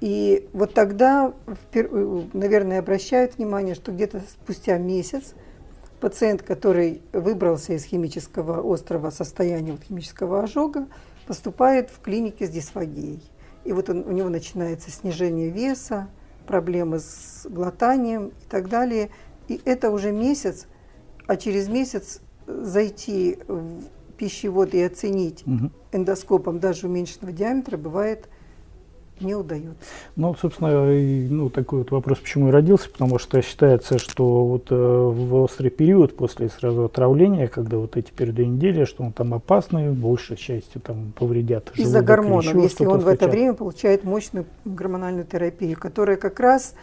И 0.00 0.48
вот 0.52 0.74
тогда, 0.74 1.32
наверное, 2.34 2.80
обращают 2.80 3.38
внимание, 3.38 3.74
что 3.74 3.90
где-то 3.90 4.20
спустя 4.20 4.76
месяц 4.76 5.34
пациент, 6.04 6.42
который 6.42 7.00
выбрался 7.14 7.72
из 7.72 7.84
химического 7.84 8.60
острого 8.74 9.08
состояния, 9.08 9.72
вот 9.72 9.84
химического 9.84 10.42
ожога, 10.42 10.86
поступает 11.26 11.88
в 11.88 12.00
клинике 12.00 12.46
с 12.46 12.50
дисфагией. 12.50 13.22
И 13.64 13.72
вот 13.72 13.88
он, 13.88 14.04
у 14.06 14.12
него 14.12 14.28
начинается 14.28 14.90
снижение 14.90 15.48
веса, 15.48 16.10
проблемы 16.46 16.98
с 16.98 17.46
глотанием 17.48 18.26
и 18.26 18.50
так 18.50 18.68
далее. 18.68 19.08
И 19.48 19.58
это 19.64 19.90
уже 19.90 20.12
месяц, 20.12 20.66
а 21.26 21.36
через 21.36 21.68
месяц 21.68 22.20
зайти 22.46 23.38
в 23.48 23.84
пищевод 24.18 24.74
и 24.74 24.82
оценить 24.82 25.42
угу. 25.46 25.70
эндоскопом 25.90 26.60
даже 26.60 26.86
уменьшенного 26.86 27.32
диаметра 27.32 27.78
бывает 27.78 28.28
не 29.20 29.34
удается. 29.34 29.74
Ну, 30.16 30.34
собственно, 30.34 30.90
и, 30.92 31.28
ну, 31.28 31.50
такой 31.50 31.80
вот 31.80 31.90
вопрос, 31.90 32.18
почему 32.18 32.48
и 32.48 32.50
родился, 32.50 32.90
потому 32.90 33.18
что 33.18 33.40
считается, 33.42 33.98
что 33.98 34.44
вот 34.44 34.66
э, 34.70 34.74
в 34.74 35.34
острый 35.42 35.70
период 35.70 36.16
после 36.16 36.48
сразу 36.48 36.84
отравления, 36.84 37.48
когда 37.48 37.78
вот 37.78 37.96
эти 37.96 38.10
первые 38.10 38.48
недели, 38.48 38.84
что 38.84 39.04
он 39.04 39.12
там 39.12 39.34
опасный, 39.34 39.90
большей 39.90 40.36
частью 40.36 40.80
там 40.80 41.12
повредят 41.16 41.72
Из-за 41.76 42.02
гормонов, 42.02 42.54
если 42.54 42.84
он 42.86 43.00
в 43.00 43.08
это 43.08 43.28
время 43.28 43.54
получает 43.54 44.04
мощную 44.04 44.46
гормональную 44.64 45.26
терапию, 45.26 45.78
которая 45.78 46.16
как 46.16 46.40
раз 46.40 46.74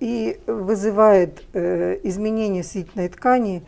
и 0.00 0.38
вызывает 0.46 1.44
э, 1.52 1.98
изменение 2.02 2.62
соединительной 2.62 3.08
ткани 3.08 3.62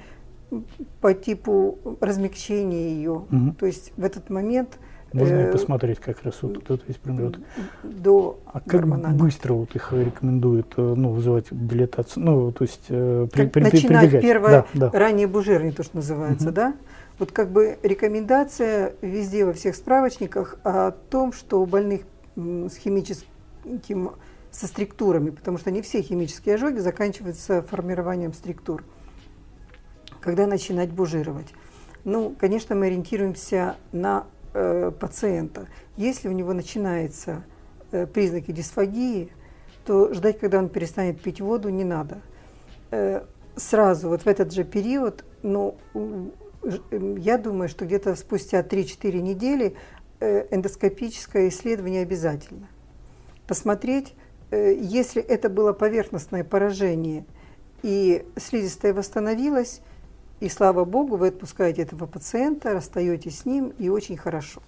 по 1.00 1.12
типу 1.14 1.78
размягчения 2.00 2.90
ее. 2.90 3.12
Угу. 3.30 3.54
То 3.58 3.66
есть 3.66 3.92
в 3.96 4.04
этот 4.04 4.30
момент 4.30 4.78
можно 5.16 5.34
э, 5.34 5.52
посмотреть 5.52 5.98
как 5.98 6.22
раз 6.22 6.34
вот 6.42 6.58
этот 6.58 6.86
весь 6.86 6.96
промежуток. 6.96 7.42
До 7.82 8.38
а 8.46 8.60
как 8.60 8.86
быстро 9.16 9.54
вот 9.54 9.74
их 9.74 9.92
рекомендуют 9.92 10.74
э, 10.76 10.94
ну, 10.96 11.10
вызывать 11.10 11.46
дилетацию? 11.50 12.24
Ну, 12.24 12.52
то 12.52 12.62
есть 12.62 12.84
э, 12.88 13.26
при, 13.32 13.46
при, 13.46 13.62
Начинать 13.62 14.20
первое 14.20 14.66
да, 14.74 14.90
да. 14.90 14.98
ранее 14.98 15.26
бужирование, 15.26 15.72
то, 15.72 15.82
что 15.82 15.96
называется, 15.96 16.48
угу. 16.48 16.54
да? 16.54 16.74
Вот 17.18 17.32
как 17.32 17.50
бы 17.50 17.78
рекомендация 17.82 18.94
везде 19.00 19.46
во 19.46 19.54
всех 19.54 19.74
справочниках 19.74 20.58
о 20.64 20.90
том, 20.90 21.32
что 21.32 21.62
у 21.62 21.66
больных 21.66 22.02
с 22.36 22.76
химическим 22.76 24.12
со 24.50 24.66
структурами, 24.66 25.30
потому 25.30 25.58
что 25.58 25.70
не 25.70 25.82
все 25.82 26.02
химические 26.02 26.54
ожоги 26.54 26.78
заканчиваются 26.78 27.62
формированием 27.62 28.32
структур. 28.32 28.84
Когда 30.20 30.46
начинать 30.46 30.90
бужировать? 30.90 31.46
Ну, 32.04 32.34
конечно, 32.38 32.74
мы 32.74 32.86
ориентируемся 32.86 33.76
на 33.92 34.26
э, 34.56 34.90
пациента. 34.90 35.68
Если 35.96 36.28
у 36.28 36.32
него 36.32 36.54
начинаются 36.54 37.44
э, 37.92 38.06
признаки 38.06 38.52
дисфагии, 38.52 39.30
то 39.84 40.12
ждать, 40.14 40.38
когда 40.38 40.58
он 40.58 40.70
перестанет 40.70 41.20
пить 41.20 41.40
воду, 41.40 41.68
не 41.68 41.84
надо. 41.84 42.22
Э, 42.90 43.24
сразу, 43.54 44.08
вот 44.08 44.22
в 44.22 44.26
этот 44.26 44.52
же 44.52 44.64
период, 44.64 45.24
ну, 45.42 45.76
я 46.90 47.38
думаю, 47.38 47.68
что 47.68 47.84
где-то 47.84 48.16
спустя 48.16 48.62
3-4 48.62 49.20
недели 49.20 49.76
эндоскопическое 50.20 51.48
исследование 51.48 52.02
обязательно. 52.02 52.68
Посмотреть, 53.46 54.14
если 54.50 55.22
это 55.22 55.48
было 55.48 55.72
поверхностное 55.72 56.42
поражение 56.42 57.24
и 57.82 58.26
слизистая 58.36 58.94
восстановилась, 58.94 59.82
и 60.40 60.48
слава 60.48 60.84
богу, 60.84 61.16
вы 61.16 61.28
отпускаете 61.28 61.82
этого 61.82 62.06
пациента, 62.06 62.72
расстаетесь 62.72 63.40
с 63.40 63.44
ним, 63.46 63.72
и 63.78 63.88
очень 63.88 64.16
хорошо. 64.16 64.60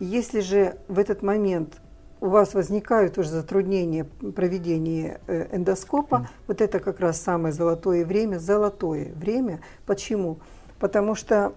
Если 0.00 0.40
же 0.40 0.78
в 0.88 0.98
этот 0.98 1.22
момент 1.22 1.80
у 2.20 2.28
вас 2.28 2.54
возникают 2.54 3.18
уже 3.18 3.28
затруднения 3.28 4.04
проведения 4.04 5.20
э, 5.26 5.54
эндоскопа, 5.54 6.14
mm. 6.14 6.26
вот 6.48 6.60
это 6.62 6.80
как 6.80 7.00
раз 7.00 7.20
самое 7.20 7.52
золотое 7.52 8.06
время, 8.06 8.38
золотое 8.38 9.12
время. 9.14 9.60
Почему? 9.84 10.38
Потому 10.78 11.14
что 11.14 11.52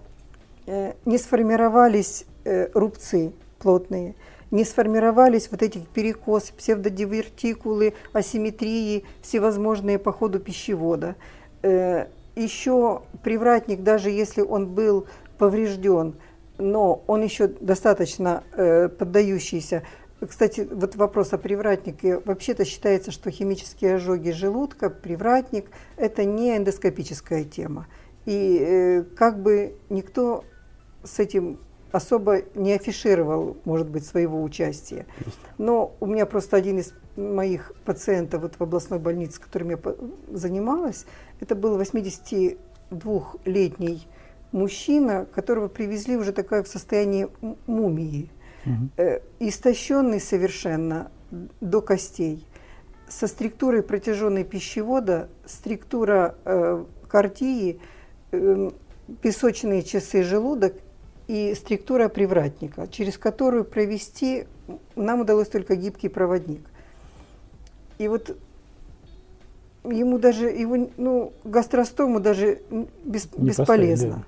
э, 0.66 0.92
не 1.06 1.16
сформировались 1.16 2.26
э, 2.44 2.68
рубцы 2.74 3.32
плотные, 3.58 4.14
не 4.50 4.64
сформировались 4.64 5.50
вот 5.50 5.62
эти 5.62 5.78
перекосы, 5.78 6.52
псевдодивертикулы, 6.54 7.94
асимметрии, 8.12 9.04
всевозможные 9.22 9.98
по 9.98 10.12
ходу 10.12 10.38
пищевода. 10.38 11.16
Э, 11.62 12.06
еще 12.38 13.02
привратник, 13.22 13.82
даже 13.82 14.10
если 14.10 14.42
он 14.42 14.68
был 14.68 15.06
поврежден, 15.38 16.16
но 16.58 17.02
он 17.06 17.22
еще 17.22 17.48
достаточно 17.48 18.44
э, 18.52 18.88
поддающийся. 18.88 19.82
Кстати, 20.26 20.66
вот 20.70 20.96
вопрос 20.96 21.32
о 21.32 21.38
привратнике. 21.38 22.18
Вообще-то 22.18 22.64
считается, 22.64 23.12
что 23.12 23.30
химические 23.30 23.96
ожоги 23.96 24.30
желудка, 24.30 24.90
привратник– 24.90 25.70
это 25.96 26.24
не 26.24 26.56
эндоскопическая 26.56 27.44
тема. 27.44 27.86
И 28.26 28.58
э, 28.60 29.02
как 29.16 29.40
бы 29.40 29.76
никто 29.88 30.44
с 31.04 31.20
этим 31.20 31.60
особо 31.92 32.42
не 32.54 32.72
афишировал, 32.72 33.56
может 33.64 33.88
быть, 33.88 34.04
своего 34.04 34.42
участия. 34.42 35.06
Но 35.56 35.96
у 36.00 36.06
меня 36.06 36.26
просто 36.26 36.56
один 36.56 36.78
из 36.78 36.92
моих 37.16 37.72
пациентов 37.84 38.42
вот 38.42 38.54
в 38.56 38.60
областной 38.60 38.98
больнице, 38.98 39.40
которым 39.40 39.70
я 39.70 39.78
занималась, 40.30 41.06
это 41.40 41.54
был 41.54 41.80
82-летний 41.80 44.06
мужчина, 44.52 45.26
которого 45.34 45.68
привезли 45.68 46.16
уже 46.16 46.32
такое 46.32 46.62
в 46.62 46.68
состоянии 46.68 47.28
мумии, 47.66 48.30
угу. 48.64 48.88
э, 48.96 49.20
истощенный 49.38 50.20
совершенно 50.20 51.10
до 51.60 51.82
костей, 51.82 52.46
со 53.08 53.26
структурой 53.26 53.82
протяженной 53.82 54.44
пищевода, 54.44 55.28
структура 55.44 56.36
э, 56.44 56.84
кардии, 57.08 57.80
э, 58.32 58.70
песочные 59.22 59.82
часы 59.82 60.22
желудок 60.22 60.74
и 61.26 61.54
структура 61.54 62.08
привратника, 62.08 62.86
через 62.88 63.18
которую 63.18 63.64
провести 63.64 64.46
нам 64.96 65.20
удалось 65.20 65.48
только 65.48 65.76
гибкий 65.76 66.08
проводник. 66.08 66.62
И 67.98 68.08
вот 68.08 68.36
ему 69.90 70.18
даже 70.18 70.46
его 70.46 70.88
ну 70.96 71.32
гастростому 71.44 72.20
даже 72.20 72.60
без, 73.04 73.26
бесполезно. 73.36 74.24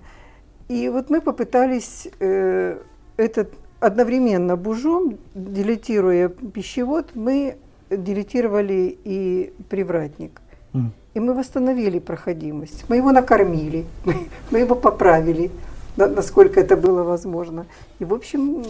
Да. 0.69 0.75
И 0.75 0.89
вот 0.89 1.11
мы 1.11 1.21
попытались 1.21 2.09
э, 2.21 2.79
этот 3.17 3.53
одновременно 3.81 4.57
бужом, 4.57 5.19
делетируя 5.35 6.29
пищевод, 6.29 7.15
мы 7.15 7.57
делетировали 7.91 8.97
и 9.05 9.53
привратник. 9.69 10.41
Mm. 10.73 10.91
И 11.15 11.21
мы 11.21 11.35
восстановили 11.35 11.99
проходимость. 11.99 12.85
Мы 12.89 12.97
его 12.97 13.11
накормили, 13.11 13.85
мы 14.51 14.61
его 14.61 14.77
поправили 14.77 15.51
насколько 16.09 16.61
это 16.61 16.77
было 16.77 17.03
возможно. 17.03 17.67
И, 17.99 18.05
в 18.05 18.15
общем, 18.15 18.65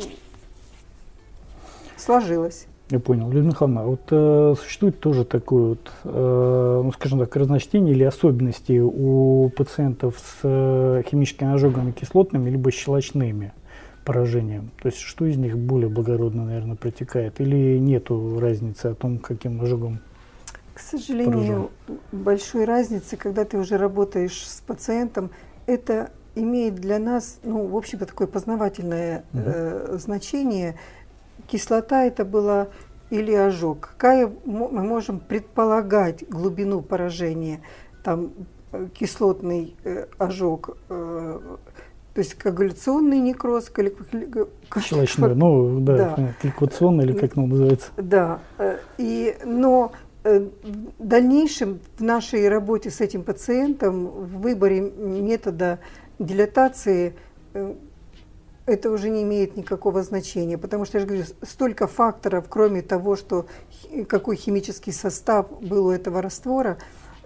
сложилось. 1.97 2.67
Я 2.91 2.99
понял. 2.99 3.31
Людмила 3.31 3.53
Михайловна, 3.53 3.85
вот 3.85 4.01
э, 4.11 4.55
существует 4.61 4.99
тоже 4.99 5.25
такое 5.25 5.69
вот, 5.71 5.93
э, 6.05 6.81
ну, 6.85 6.93
скажем 6.93 7.21
так, 7.21 7.35
разночтение 7.37 7.95
или 7.95 8.03
особенности 8.03 8.81
у 8.81 9.49
пациентов 9.51 10.19
с 10.19 10.41
э, 10.43 11.03
химическими 11.09 11.53
ожогами 11.53 11.93
кислотными 11.93 12.51
либо 12.51 12.73
щелочными 12.73 13.53
поражением? 14.05 14.73
То 14.83 14.89
есть 14.89 14.99
что 14.99 15.25
из 15.25 15.37
них 15.37 15.57
более 15.57 15.89
благородно, 15.89 16.45
наверное, 16.45 16.75
протекает? 16.75 17.41
Или 17.41 17.79
нету 17.79 18.39
разницы 18.41 18.87
о 18.87 18.95
том, 18.95 19.19
каким 19.19 19.61
ожогом 19.61 20.01
сожалению, 20.81 21.71
поражен. 21.87 22.03
большой 22.13 22.65
разницы, 22.65 23.17
когда 23.17 23.45
ты 23.45 23.59
уже 23.59 23.77
работаешь 23.77 24.47
с 24.49 24.61
пациентом, 24.61 25.31
это 25.67 26.11
имеет 26.35 26.77
для 26.77 26.99
нас, 26.99 27.39
ну, 27.43 27.67
в 27.67 27.77
общем-то, 27.77 28.07
такое 28.07 28.27
познавательное 28.27 29.25
угу. 29.33 29.43
э, 29.45 29.99
значение. 29.99 30.77
Кислота 31.51 32.05
это 32.05 32.25
была 32.25 32.69
или 33.11 33.33
ожог. 33.35 33.95
Какая 33.97 34.31
мы 34.45 34.83
можем 34.85 35.19
предполагать 35.19 36.29
глубину 36.29 36.81
поражения? 36.81 37.61
Там 38.05 38.31
э, 38.73 38.87
кислотный 38.95 39.75
э, 39.83 40.07
ожог, 40.17 40.77
э, 40.89 41.41
то 42.15 42.21
есть 42.21 42.35
коагуляционный 42.35 43.19
некроз, 43.19 43.69
щелочной, 44.81 45.35
ну 45.35 45.81
да, 45.81 45.97
да. 45.97 46.35
или 47.03 47.13
как 47.19 47.37
он 47.37 47.49
называется. 47.49 47.91
Да, 47.97 48.41
и, 48.99 49.37
но 49.45 49.93
в 50.23 50.51
дальнейшем 50.99 51.81
в 51.97 52.03
нашей 52.03 52.49
работе 52.49 52.91
с 52.91 53.01
этим 53.01 53.23
пациентом, 53.23 54.07
в 54.07 54.41
выборе 54.43 54.81
метода 54.81 55.79
дилатации 56.19 57.15
это 58.71 58.91
уже 58.91 59.11
не 59.11 59.23
имеет 59.23 59.57
никакого 59.57 60.03
значения, 60.03 60.57
потому 60.57 60.85
что, 60.85 60.99
я 60.99 61.01
же 61.01 61.07
говорю, 61.07 61.25
столько 61.43 61.87
факторов, 61.87 62.47
кроме 62.49 62.83
того, 62.83 63.17
что 63.17 63.47
какой 64.09 64.37
химический 64.37 64.93
состав 64.93 65.51
был 65.61 65.87
у 65.87 65.91
этого 65.91 66.23
раствора, 66.23 66.79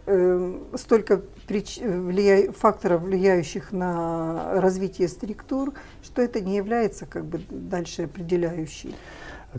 э, 0.07 0.59
столько 0.77 1.21
прич... 1.47 1.79
влия... 1.79 2.51
факторов, 2.53 3.03
влияющих 3.03 3.73
на 3.73 4.61
развитие 4.61 5.09
структур, 5.09 5.75
что 6.03 6.23
это 6.23 6.41
не 6.41 6.57
является 6.57 7.05
как 7.07 7.25
бы 7.27 7.41
дальше 7.51 8.05
определяющей. 8.05 8.95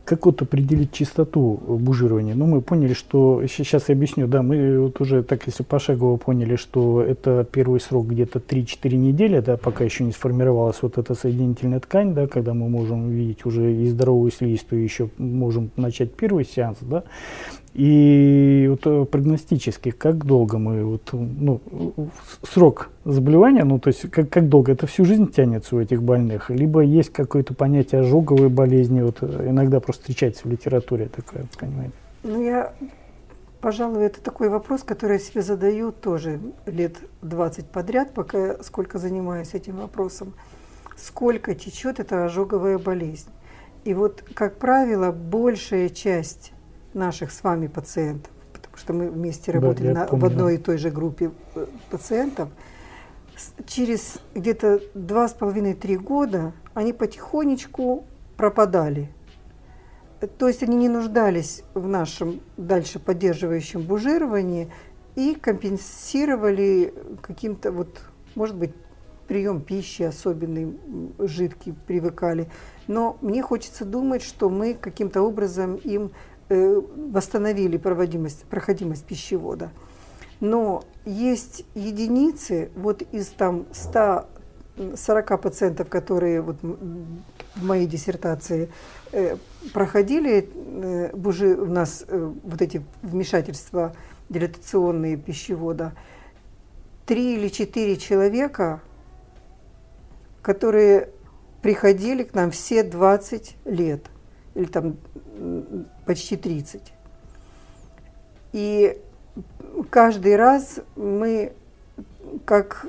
Как 0.03 0.25
вот 0.25 0.41
определить 0.41 0.91
чистоту 0.91 1.59
бужирования? 1.67 2.35
Ну, 2.35 2.47
мы 2.47 2.61
поняли, 2.61 2.93
что, 2.93 3.41
сейчас 3.47 3.89
я 3.89 3.95
объясню, 3.95 4.27
да, 4.27 4.41
мы 4.41 4.79
вот 4.79 4.99
уже 4.99 5.23
так, 5.23 5.47
если 5.47 5.63
пошагово 5.63 6.17
поняли, 6.17 6.57
что 6.57 7.01
это 7.01 7.47
первый 7.49 7.79
срок 7.79 8.07
где-то 8.07 8.39
3-4 8.39 8.95
недели, 8.95 9.39
да, 9.39 9.57
пока 9.57 9.83
еще 9.83 10.03
не 10.03 10.11
сформировалась 10.11 10.81
вот 10.81 10.97
эта 10.97 11.13
соединительная 11.13 11.79
ткань, 11.79 12.13
да, 12.13 12.27
когда 12.27 12.53
мы 12.53 12.67
можем 12.67 13.05
увидеть 13.05 13.45
уже 13.45 13.73
и 13.73 13.87
здоровую 13.87 14.31
слизистую, 14.31 14.83
еще 14.83 15.09
можем 15.17 15.71
начать 15.77 16.13
первый 16.13 16.45
сеанс, 16.45 16.77
да, 16.81 17.03
и 17.75 18.67
вот 18.69 18.87
э, 18.87 19.05
прогностически, 19.05 19.91
как 19.91 20.25
долго 20.25 20.57
мы, 20.57 20.85
вот, 20.85 21.09
ну, 21.11 21.59
срок 22.41 22.89
заболевания, 23.03 23.65
ну, 23.65 23.79
то 23.79 23.89
есть 23.89 24.09
как, 24.09 24.29
как 24.29 24.47
долго, 24.47 24.71
это 24.71 24.87
всю 24.87 25.03
жизнь 25.03 25.29
тянется 25.29 25.75
у 25.75 25.81
этих 25.81 26.01
больных, 26.01 26.49
либо 26.49 26.79
есть 26.79 27.11
какое-то 27.11 27.53
понятие 27.53 27.99
ожоговой 27.99 28.47
болезни, 28.47 29.01
вот 29.01 29.17
э, 29.19 29.49
иногда 29.49 29.81
просто 29.81 30.03
встречается 30.03 30.47
в 30.47 30.51
литературе 30.51 31.09
такое, 31.13 31.47
понимаете? 31.59 31.93
Ну, 32.23 32.41
я, 32.41 32.73
пожалуй, 33.59 34.05
это 34.05 34.21
такой 34.21 34.47
вопрос, 34.47 34.83
который 34.83 35.13
я 35.13 35.19
себе 35.19 35.41
задаю 35.41 35.91
тоже 35.91 36.39
лет 36.65 36.95
20 37.23 37.65
подряд, 37.65 38.13
пока 38.13 38.63
сколько 38.63 38.99
занимаюсь 38.99 39.53
этим 39.53 39.75
вопросом. 39.75 40.33
Сколько 40.95 41.53
течет 41.53 41.99
эта 41.99 42.23
ожоговая 42.23 42.77
болезнь? 42.77 43.27
И 43.83 43.93
вот, 43.93 44.23
как 44.33 44.59
правило, 44.59 45.11
большая 45.11 45.89
часть 45.89 46.53
наших 46.95 47.31
с 47.31 47.43
вами 47.43 47.67
пациентов, 47.67 48.31
потому 48.53 48.77
что 48.77 48.93
мы 48.93 49.09
вместе 49.09 49.51
работали 49.51 49.93
да, 49.93 50.01
на, 50.01 50.05
помню, 50.07 50.23
в 50.23 50.25
одной 50.25 50.55
и 50.55 50.57
той 50.57 50.77
же 50.77 50.89
группе 50.89 51.31
э, 51.55 51.65
пациентов, 51.91 52.49
через 53.67 54.17
где-то 54.33 54.79
два 54.93 55.27
с 55.27 55.33
половиной-три 55.33 55.97
года 55.97 56.53
они 56.73 56.93
потихонечку 56.93 58.05
пропадали. 58.37 59.09
То 60.37 60.47
есть 60.47 60.63
они 60.63 60.77
не 60.77 60.89
нуждались 60.89 61.63
в 61.73 61.87
нашем 61.87 62.39
дальше 62.57 62.99
поддерживающем 62.99 63.81
бужировании 63.81 64.71
и 65.15 65.35
компенсировали 65.35 66.93
каким-то 67.21 67.71
вот, 67.71 68.01
может 68.33 68.55
быть, 68.55 68.71
прием 69.27 69.61
пищи 69.61 70.03
особенный, 70.03 70.77
жидкий, 71.19 71.73
привыкали. 71.73 72.49
Но 72.87 73.17
мне 73.21 73.41
хочется 73.41 73.83
думать, 73.83 74.21
что 74.21 74.49
мы 74.49 74.73
каким-то 74.73 75.21
образом 75.21 75.75
им 75.75 76.11
Э, 76.11 76.34
восстановили 76.49 77.77
проводимость, 77.77 78.45
проходимость 78.45 79.05
пищевода. 79.05 79.71
Но 80.39 80.83
есть 81.05 81.65
единицы, 81.75 82.69
вот 82.75 83.01
из 83.01 83.27
там 83.27 83.65
140 83.71 85.41
пациентов, 85.41 85.89
которые 85.89 86.41
вот 86.41 86.57
в 86.61 87.63
моей 87.63 87.87
диссертации 87.87 88.69
э, 89.11 89.37
проходили 89.73 90.49
э, 90.53 91.15
бужи, 91.15 91.55
у 91.55 91.65
нас 91.65 92.05
вот 92.09 92.61
эти 92.61 92.83
вмешательства 93.01 93.95
дилатационные 94.29 95.15
пищевода, 95.17 95.93
три 97.05 97.35
или 97.35 97.47
четыре 97.47 97.95
человека, 97.95 98.81
которые 100.41 101.09
приходили 101.61 102.23
к 102.23 102.33
нам 102.33 102.51
все 102.51 102.83
20 102.83 103.55
лет– 103.65 104.05
или 104.55 104.65
там 104.65 104.97
почти 106.05 106.37
30. 106.37 106.81
И 108.53 108.97
каждый 109.89 110.35
раз 110.35 110.79
мы 110.95 111.53
как 112.45 112.87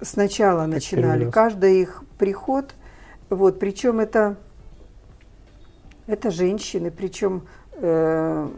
сначала 0.00 0.62
как 0.62 0.68
начинали, 0.68 1.30
каждый 1.30 1.82
их 1.82 2.02
приход, 2.18 2.74
вот, 3.30 3.58
причем 3.58 4.00
это, 4.00 4.36
это 6.06 6.30
женщины, 6.30 6.90
причем 6.90 7.42
э, 7.72 8.48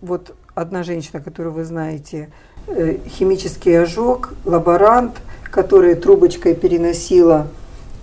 вот 0.00 0.34
одна 0.54 0.82
женщина, 0.82 1.20
которую 1.20 1.52
вы 1.52 1.64
знаете, 1.64 2.30
э, 2.66 2.98
химический 3.06 3.80
ожог, 3.80 4.34
лаборант, 4.44 5.20
которая 5.44 5.94
трубочкой 5.94 6.54
переносила 6.54 7.48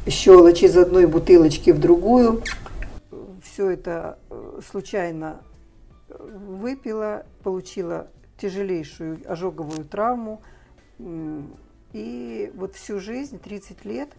щелочь 0.07 0.63
из 0.63 0.77
одной 0.77 1.05
бутылочки 1.05 1.71
в 1.71 1.79
другую, 1.79 2.41
все 3.43 3.71
это 3.71 4.17
случайно 4.61 5.41
э, 6.09 6.15
выпила, 6.19 7.25
получила 7.43 8.09
тяжелейшую 8.37 9.19
ожоговую 9.29 9.85
травму. 9.85 10.41
И 11.93 12.51
вот 12.55 12.75
всю 12.75 12.99
жизнь, 12.99 13.39
30 13.39 13.85
лет, 13.85 14.09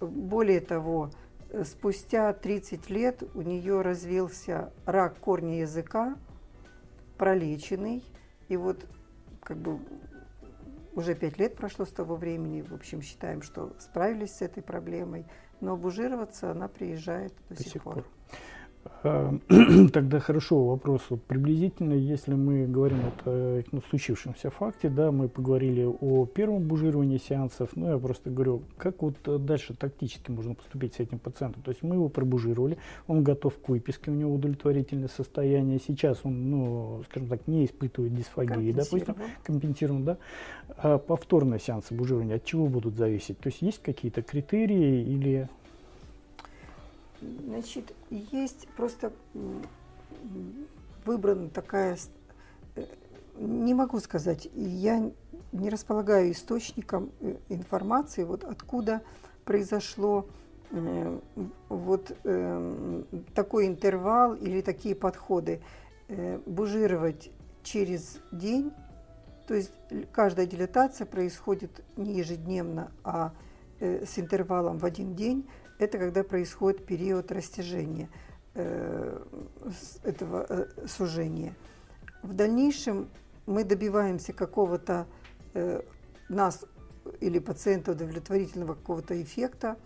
более 0.00 0.60
того, 0.60 1.10
спустя 1.64 2.32
30 2.32 2.90
лет 2.90 3.22
у 3.34 3.42
нее 3.42 3.80
развился 3.82 4.72
рак 4.84 5.18
корня 5.18 5.60
языка, 5.60 6.16
пролеченный. 7.18 8.04
И 8.48 8.56
вот 8.56 8.84
как 9.42 9.58
бы 9.58 9.78
уже 10.94 11.14
5 11.14 11.38
лет 11.38 11.56
прошло 11.56 11.84
с 11.84 11.90
того 11.90 12.16
времени. 12.16 12.62
В 12.62 12.72
общем, 12.72 13.02
считаем, 13.02 13.42
что 13.42 13.72
справились 13.78 14.36
с 14.36 14.42
этой 14.42 14.62
проблемой. 14.62 15.26
Но 15.60 15.74
обужироваться 15.74 16.50
она 16.50 16.68
приезжает 16.68 17.32
до, 17.48 17.56
до 17.56 17.62
сих, 17.62 17.72
сих 17.72 17.82
пор. 17.82 17.94
пор. 17.94 18.04
А, 19.02 19.34
тогда 19.92 20.18
хорошо, 20.18 20.64
вопрос. 20.64 21.02
Вот 21.10 21.22
приблизительно, 21.22 21.92
если 21.92 22.34
мы 22.34 22.66
говорим 22.66 22.98
о 23.24 23.62
ну, 23.70 23.82
случившемся 23.88 24.50
факте, 24.50 24.88
да, 24.88 25.12
мы 25.12 25.28
поговорили 25.28 25.84
о 25.84 26.26
первом 26.26 26.62
бужировании 26.62 27.18
сеансов, 27.18 27.70
ну, 27.74 27.90
я 27.90 27.98
просто 27.98 28.30
говорю, 28.30 28.62
как 28.78 29.02
вот 29.02 29.16
дальше 29.44 29.74
тактически 29.74 30.30
можно 30.30 30.54
поступить 30.54 30.94
с 30.94 31.00
этим 31.00 31.18
пациентом. 31.18 31.62
То 31.62 31.70
есть 31.70 31.82
мы 31.82 31.96
его 31.96 32.08
пробужировали, 32.08 32.78
он 33.06 33.22
готов 33.22 33.58
к 33.60 33.68
выписке, 33.68 34.10
у 34.10 34.14
него 34.14 34.34
удовлетворительное 34.34 35.08
состояние. 35.08 35.78
Сейчас 35.86 36.20
он, 36.24 36.50
ну, 36.50 37.02
скажем 37.10 37.28
так, 37.28 37.46
не 37.46 37.66
испытывает 37.66 38.14
дисфагии, 38.14 38.72
допустим, 38.72 39.16
компенсирован, 39.42 40.04
да. 40.04 40.18
А 40.76 40.98
повторные 40.98 41.60
сеансы 41.60 41.94
бужирования 41.94 42.36
от 42.36 42.44
чего 42.44 42.68
будут 42.68 42.96
зависеть? 42.96 43.38
То 43.38 43.48
есть 43.48 43.62
есть 43.62 43.82
какие-то 43.82 44.22
критерии 44.22 45.02
или 45.02 45.48
Значит, 47.46 47.94
есть 48.10 48.68
просто 48.76 49.12
выбрана 51.04 51.48
такая, 51.50 51.96
э, 52.76 52.84
не 53.38 53.74
могу 53.74 54.00
сказать, 54.00 54.48
я 54.54 55.10
не 55.52 55.70
располагаю 55.70 56.32
источником 56.32 57.10
э, 57.20 57.36
информации, 57.48 58.24
вот 58.24 58.44
откуда 58.44 59.02
произошло 59.44 60.26
э, 60.70 61.18
вот 61.68 62.16
такой 63.34 63.66
интервал 63.66 64.34
или 64.34 64.60
такие 64.60 64.94
подходы. 64.94 65.60
Бужировать 66.44 67.30
через 67.62 68.18
день, 68.30 68.72
то 69.46 69.54
есть 69.54 69.72
каждая 70.12 70.46
дилатация 70.46 71.06
происходит 71.06 71.82
не 71.96 72.12
ежедневно, 72.12 72.92
а 73.02 73.32
с 73.80 74.18
интервалом 74.18 74.78
в 74.78 74.84
один 74.84 75.14
день– 75.14 75.48
это 75.78 75.98
когда 75.98 76.22
происходит 76.22 76.86
период 76.86 77.32
растяжения 77.32 78.08
э, 78.54 79.18
этого 80.04 80.46
э, 80.48 80.86
сужения. 80.86 81.54
В 82.22 82.32
дальнейшем 82.32 83.08
мы 83.46 83.64
добиваемся 83.64 84.32
какого-то 84.32 85.06
э, 85.54 85.82
нас 86.28 86.64
или 87.20 87.38
пациента 87.38 87.92
удовлетворительного 87.92 88.74
какого-то 88.74 89.20
эффекта, 89.20 89.76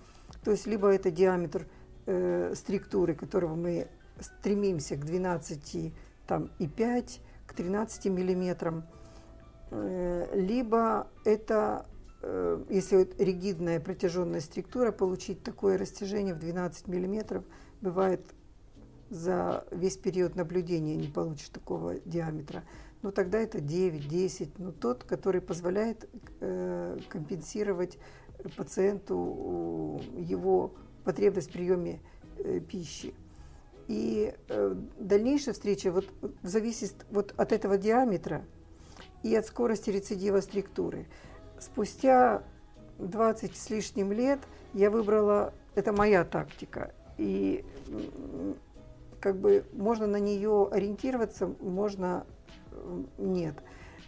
то 0.45 0.51
есть 0.51 0.67
либо 0.67 0.89
это 0.89 1.11
диаметр 1.11 1.67
э, 2.07 2.53
структуры, 2.55 3.15
которого 3.15 3.55
мы 3.55 3.89
стремимся 4.21 4.97
к 4.97 5.05
12 5.05 5.93
там, 6.27 6.51
и 6.59 6.69
5, 6.69 7.21
к 7.47 7.55
13 7.55 8.07
миллиметрам, 8.07 8.85
либо 9.71 11.09
это 11.25 11.87
если 12.69 13.09
ригидная 13.19 13.81
протяженная 13.81 14.41
структура, 14.41 14.91
получить 14.91 15.43
такое 15.43 15.79
растяжение 15.79 16.35
в 16.35 16.39
12 16.39 16.89
миллиметров 16.89 17.45
бывает 17.81 18.21
за 19.11 19.65
весь 19.71 19.97
период 19.97 20.37
наблюдения 20.37 20.97
не 20.97 21.09
получишь 21.09 21.49
такого 21.49 21.95
диаметра. 22.05 22.65
Но 23.03 23.11
тогда 23.11 23.39
это 23.39 23.59
9-10, 23.59 24.51
но 24.59 24.73
тот, 24.73 25.05
который 25.05 25.41
позволяет 25.41 26.09
э, 26.41 26.99
компенсировать 27.09 27.97
пациенту 28.57 30.01
его 30.17 30.75
потребность 31.05 31.49
в 31.49 31.53
приеме 31.53 32.01
э, 32.39 32.61
пищи. 32.61 33.15
И 33.87 34.35
э, 34.49 34.75
дальнейшая 34.99 35.55
встреча 35.55 35.93
вот, 35.93 36.07
зависит 36.43 37.07
вот 37.11 37.33
от 37.37 37.53
этого 37.53 37.79
диаметра 37.79 38.45
и 39.23 39.35
от 39.35 39.47
скорости 39.47 39.91
рецидива 39.91 40.41
структуры. 40.41 41.07
Спустя 41.61 42.43
20 42.99 43.57
с 43.57 43.71
лишним 43.71 44.13
лет 44.13 44.41
я 44.75 44.91
выбрала, 44.91 45.53
это 45.75 45.93
моя 45.93 46.25
тактика, 46.25 46.93
и 47.17 47.65
как 49.21 49.37
бы 49.37 49.65
можно 49.73 50.07
на 50.07 50.19
нее 50.19 50.69
ориентироваться, 50.71 51.53
можно 51.61 52.27
нет. 53.19 53.55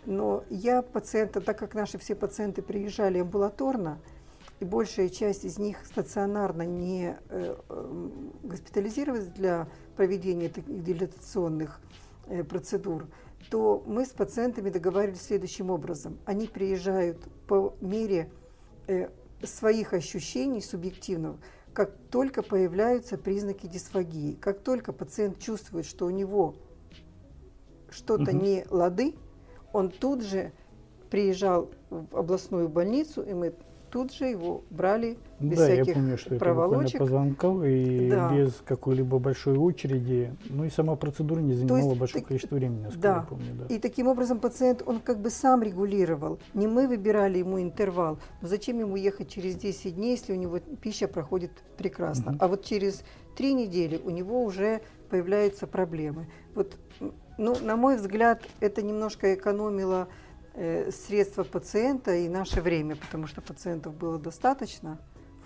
Но 0.06 0.44
я 0.48 0.82
пациента, 0.82 1.40
так 1.40 1.58
как 1.58 1.74
наши 1.74 1.98
все 1.98 2.14
пациенты 2.14 2.62
приезжали 2.62 3.18
амбулаторно, 3.18 3.98
и 4.60 4.64
большая 4.64 5.08
часть 5.08 5.44
из 5.44 5.58
них 5.58 5.84
стационарно 5.86 6.62
не 6.62 7.16
э, 7.28 7.56
госпитализировалась 8.42 9.26
для 9.26 9.68
проведения 9.96 10.48
дилатационных 10.48 11.80
э, 12.26 12.44
процедур, 12.44 13.06
то 13.48 13.82
мы 13.86 14.04
с 14.04 14.10
пациентами 14.10 14.70
договаривались 14.70 15.22
следующим 15.22 15.70
образом. 15.70 16.18
Они 16.24 16.46
приезжают 16.46 17.18
по 17.46 17.74
мере 17.80 18.30
э, 18.86 19.08
своих 19.42 19.92
ощущений 19.94 20.60
субъективных, 20.60 21.36
как 21.72 21.96
только 22.10 22.42
появляются 22.42 23.16
признаки 23.16 23.66
дисфагии, 23.66 24.34
как 24.34 24.60
только 24.60 24.92
пациент 24.92 25.38
чувствует, 25.38 25.86
что 25.86 26.06
у 26.06 26.10
него 26.10 26.54
что-то 27.90 28.30
угу. 28.30 28.40
не 28.40 28.64
лады, 28.70 29.14
он 29.72 29.90
тут 29.90 30.22
же 30.22 30.52
приезжал 31.10 31.70
в 31.88 32.16
областную 32.16 32.68
больницу, 32.68 33.22
и 33.22 33.32
мы 33.34 33.54
тут 33.90 34.12
же 34.12 34.26
его 34.26 34.62
брали 34.70 35.18
без 35.40 35.58
да, 35.58 35.64
всяких 35.64 35.86
я 35.88 35.94
помню, 35.94 36.18
что 36.18 36.36
проволочек. 36.36 36.94
это 36.96 36.98
позвонков 36.98 37.64
и 37.64 38.08
да. 38.10 38.32
без 38.32 38.54
какой-либо 38.64 39.18
большой 39.18 39.56
очереди. 39.56 40.34
Ну 40.48 40.64
и 40.64 40.70
сама 40.70 40.96
процедура 40.96 41.40
не 41.40 41.54
занимала 41.54 41.88
есть, 41.88 41.98
большое 41.98 42.22
так, 42.22 42.28
количество 42.28 42.54
времени, 42.54 42.82
насколько 42.82 43.02
да. 43.02 43.16
я 43.16 43.22
помню. 43.22 43.54
Да. 43.58 43.74
И 43.74 43.78
таким 43.78 44.06
образом 44.06 44.38
пациент, 44.38 44.82
он 44.86 45.00
как 45.00 45.20
бы 45.20 45.30
сам 45.30 45.62
регулировал. 45.62 46.38
Не 46.54 46.66
мы 46.66 46.86
выбирали 46.86 47.38
ему 47.38 47.60
интервал. 47.60 48.18
Но 48.40 48.48
зачем 48.48 48.78
ему 48.78 48.96
ехать 48.96 49.28
через 49.28 49.56
10 49.56 49.96
дней, 49.96 50.12
если 50.12 50.32
у 50.32 50.36
него 50.36 50.58
пища 50.58 51.08
проходит 51.08 51.50
прекрасно. 51.76 52.32
Угу. 52.32 52.38
А 52.40 52.48
вот 52.48 52.64
через 52.64 53.02
3 53.36 53.54
недели 53.54 54.00
у 54.04 54.10
него 54.10 54.44
уже 54.44 54.82
появляются 55.08 55.66
проблемы. 55.66 56.28
Вот, 56.54 56.76
ну, 57.38 57.56
на 57.60 57.76
мой 57.76 57.96
взгляд, 57.96 58.42
это 58.60 58.82
немножко 58.82 59.34
экономило 59.34 60.08
средства 60.90 61.44
пациента 61.44 62.14
и 62.14 62.28
наше 62.28 62.60
время, 62.60 62.96
потому 62.96 63.26
что 63.26 63.40
пациентов 63.40 63.94
было 63.94 64.18
достаточно, 64.18 64.98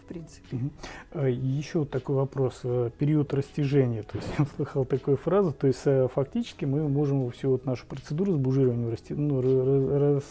в 0.05 0.07
принципе. 0.07 0.57
Угу. 0.57 1.27
Еще 1.27 1.85
такой 1.85 2.17
вопрос. 2.17 2.61
Э, 2.65 2.91
период 2.99 3.33
растяжения. 3.33 4.03
То 4.03 4.19
есть 4.19 4.29
я 4.39 4.45
слыхал 4.57 4.85
такую 4.85 5.17
фразу. 5.17 5.53
То 5.53 5.67
есть 5.67 5.83
э, 5.87 6.09
фактически 6.13 6.65
мы 6.65 6.89
можем 6.89 7.31
всю 7.31 7.51
вот 7.51 7.65
нашу 7.65 7.87
процедуру 7.87 8.33
с 8.33 8.37
бужированием 8.37 8.91
расти, 8.91 9.15
ну, 9.15 9.41
раз, 9.99 10.25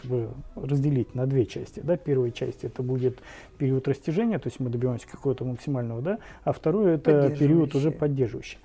как 0.00 0.10
бы 0.10 0.30
разделить 0.54 1.14
на 1.14 1.26
две 1.26 1.46
части. 1.46 1.80
Да? 1.80 1.96
Первая 1.96 2.30
часть 2.30 2.64
это 2.64 2.82
будет 2.82 3.18
период 3.58 3.88
растяжения, 3.88 4.38
то 4.38 4.48
есть 4.48 4.60
мы 4.60 4.70
добиваемся 4.70 5.08
какого-то 5.08 5.44
максимального, 5.44 6.00
да, 6.00 6.18
а 6.44 6.52
второй 6.52 6.94
это 6.94 7.30
период 7.30 7.74
уже 7.74 7.90
поддерживающий. 7.90 8.58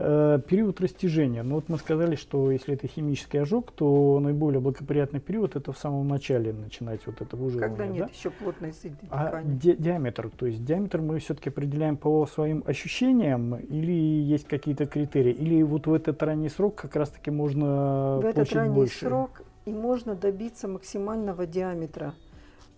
Э, 0.00 0.38
период 0.48 0.80
растяжения. 0.80 1.42
Ну 1.42 1.56
вот 1.56 1.68
мы 1.68 1.76
сказали, 1.76 2.14
что 2.14 2.52
если 2.52 2.74
это 2.74 2.86
химический 2.86 3.40
ожог, 3.40 3.72
то 3.72 4.20
наиболее 4.20 4.60
благоприятный 4.60 5.18
период 5.18 5.56
это 5.56 5.72
в 5.72 5.78
самом 5.78 6.06
начале 6.06 6.52
начинать 6.52 7.00
вот 7.06 7.20
это 7.20 7.36
выживание. 7.36 7.68
Когда 7.68 7.86
нет 7.92 8.06
да? 8.06 8.12
еще 8.16 8.30
плотной 8.30 8.72
соединения 8.72 9.10
А 9.10 9.42
ди 9.42 9.74
диаметр, 9.74 10.30
то 10.30 10.46
есть 10.46 10.64
диаметр 10.64 11.00
мы 11.00 11.18
все-таки 11.18 11.48
определяем 11.48 11.96
по 11.96 12.24
своим 12.26 12.62
ощущениям 12.64 13.56
или 13.56 13.92
есть 13.92 14.46
какие-то 14.46 14.86
критерии? 14.86 15.32
Или 15.32 15.64
вот 15.64 15.88
в 15.88 15.92
этот 15.92 16.22
ранний 16.22 16.48
срок 16.48 16.76
как 16.76 16.94
раз-таки 16.94 17.32
можно 17.32 18.20
В 18.22 18.24
этот 18.24 18.52
ранний 18.52 18.74
больше? 18.76 19.00
срок 19.00 19.42
и 19.68 19.72
можно 19.72 20.14
добиться 20.14 20.66
максимального 20.66 21.46
диаметра. 21.46 22.14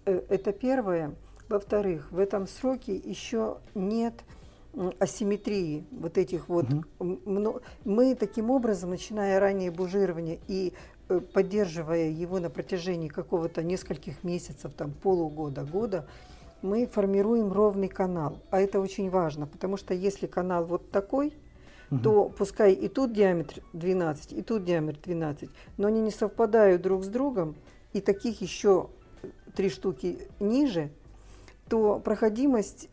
Э, 0.07 0.23
это 0.29 0.53
первое. 0.53 1.15
Во-вторых, 1.49 2.11
в 2.11 2.19
этом 2.19 2.47
сроке 2.47 2.95
еще 2.97 3.59
нет 3.75 4.15
асимметрии 4.99 5.85
вот 5.91 6.19
этих 6.19 6.49
вот. 6.49 6.67
Угу. 6.99 7.61
Мы 7.85 8.15
таким 8.15 8.51
образом, 8.51 8.91
начиная 8.91 9.41
ранее 9.41 9.71
бужирование 9.71 10.39
и 10.49 10.73
э, 11.09 11.21
поддерживая 11.21 12.09
его 12.09 12.39
на 12.39 12.51
протяжении 12.51 13.09
какого-то 13.09 13.63
нескольких 13.63 14.23
месяцев, 14.23 14.73
там 14.75 14.93
полугода, 14.93 15.65
года, 15.65 16.07
мы 16.63 16.87
формируем 16.87 17.53
ровный 17.53 17.89
канал. 17.89 18.39
А 18.51 18.61
это 18.61 18.81
очень 18.81 19.11
важно, 19.11 19.47
потому 19.47 19.77
что 19.77 19.95
если 19.95 20.27
канал 20.27 20.65
вот 20.65 20.91
такой, 20.91 21.33
угу. 21.91 22.01
то 22.01 22.29
пускай 22.29 22.73
и 22.73 22.89
тут 22.89 23.13
диаметр 23.13 23.63
12, 23.73 24.33
и 24.33 24.43
тут 24.43 24.65
диаметр 24.65 25.01
12, 25.05 25.51
но 25.77 25.89
они 25.89 26.01
не 26.01 26.11
совпадают 26.11 26.83
друг 26.83 27.05
с 27.05 27.09
другом, 27.09 27.57
и 27.93 28.01
таких 28.01 28.41
еще 28.41 28.91
три 29.55 29.69
штуки 29.69 30.29
ниже, 30.39 30.91
то 31.69 32.01
проходимость 32.01 32.89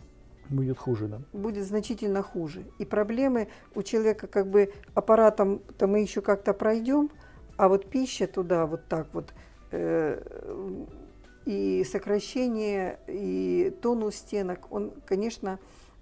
будет 0.50 0.78
хуже, 0.78 1.08
да? 1.08 1.22
Будет 1.34 1.66
значительно 1.66 2.24
хуже. 2.24 2.64
И 2.80 2.86
проблемы 2.86 3.50
у 3.76 3.84
человека 3.84 4.28
как 4.28 4.50
бы 4.50 4.72
аппаратом-то 4.94 5.88
мы 5.88 6.00
еще 6.00 6.22
как-то 6.22 6.54
пройдем, 6.54 7.10
а 7.58 7.68
вот 7.68 7.90
пища 7.90 8.28
туда 8.28 8.66
вот 8.66 8.88
так 8.88 9.08
вот 9.14 9.34
э, 9.72 10.22
и 11.46 11.84
сокращение, 11.84 13.00
и 13.08 13.76
тонус 13.82 14.16
стенок, 14.16 14.72
он, 14.72 14.94
конечно, 15.06 15.60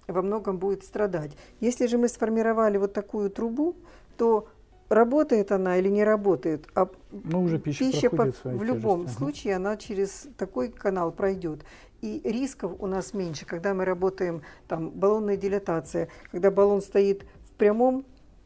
во 0.08 0.22
многом 0.22 0.58
будет 0.58 0.84
страдать. 0.84 1.32
Если 1.60 1.88
же 1.88 1.98
мы 1.98 2.08
сформировали 2.08 2.78
вот 2.78 2.94
такую 2.94 3.30
трубу, 3.30 3.76
то 4.18 4.48
работает 4.90 5.52
она 5.52 5.78
или 5.78 5.90
не 5.90 6.04
работает, 6.04 6.68
а 6.76 6.90
ну, 7.12 7.44
уже 7.44 7.60
пища, 7.60 7.86
пища 7.86 8.10
по, 8.10 8.32
в 8.44 8.64
любом 8.64 9.02
тяжесть. 9.02 9.18
случае 9.18 9.56
она 9.56 9.78
через 9.78 10.28
такой 10.38 10.70
канал 10.70 11.12
пройдет. 11.12 11.62
И 12.02 12.22
рисков 12.24 12.74
у 12.80 12.88
нас 12.88 13.14
меньше, 13.14 13.46
когда 13.46 13.74
мы 13.74 13.84
работаем, 13.84 14.44
там, 14.68 14.92
баллонная 14.92 15.38
дилатация, 15.38 16.10
когда 16.32 16.52
баллон 16.52 16.82
стоит 16.82 17.26
в 17.50 17.54
прямом 17.54 18.06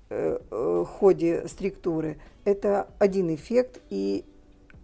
э, 0.09 0.39
э, 0.49 0.85
ходе 0.87 1.47
структуры, 1.47 2.17
это 2.45 2.87
один 2.99 3.33
эффект 3.35 3.81
и 3.89 4.23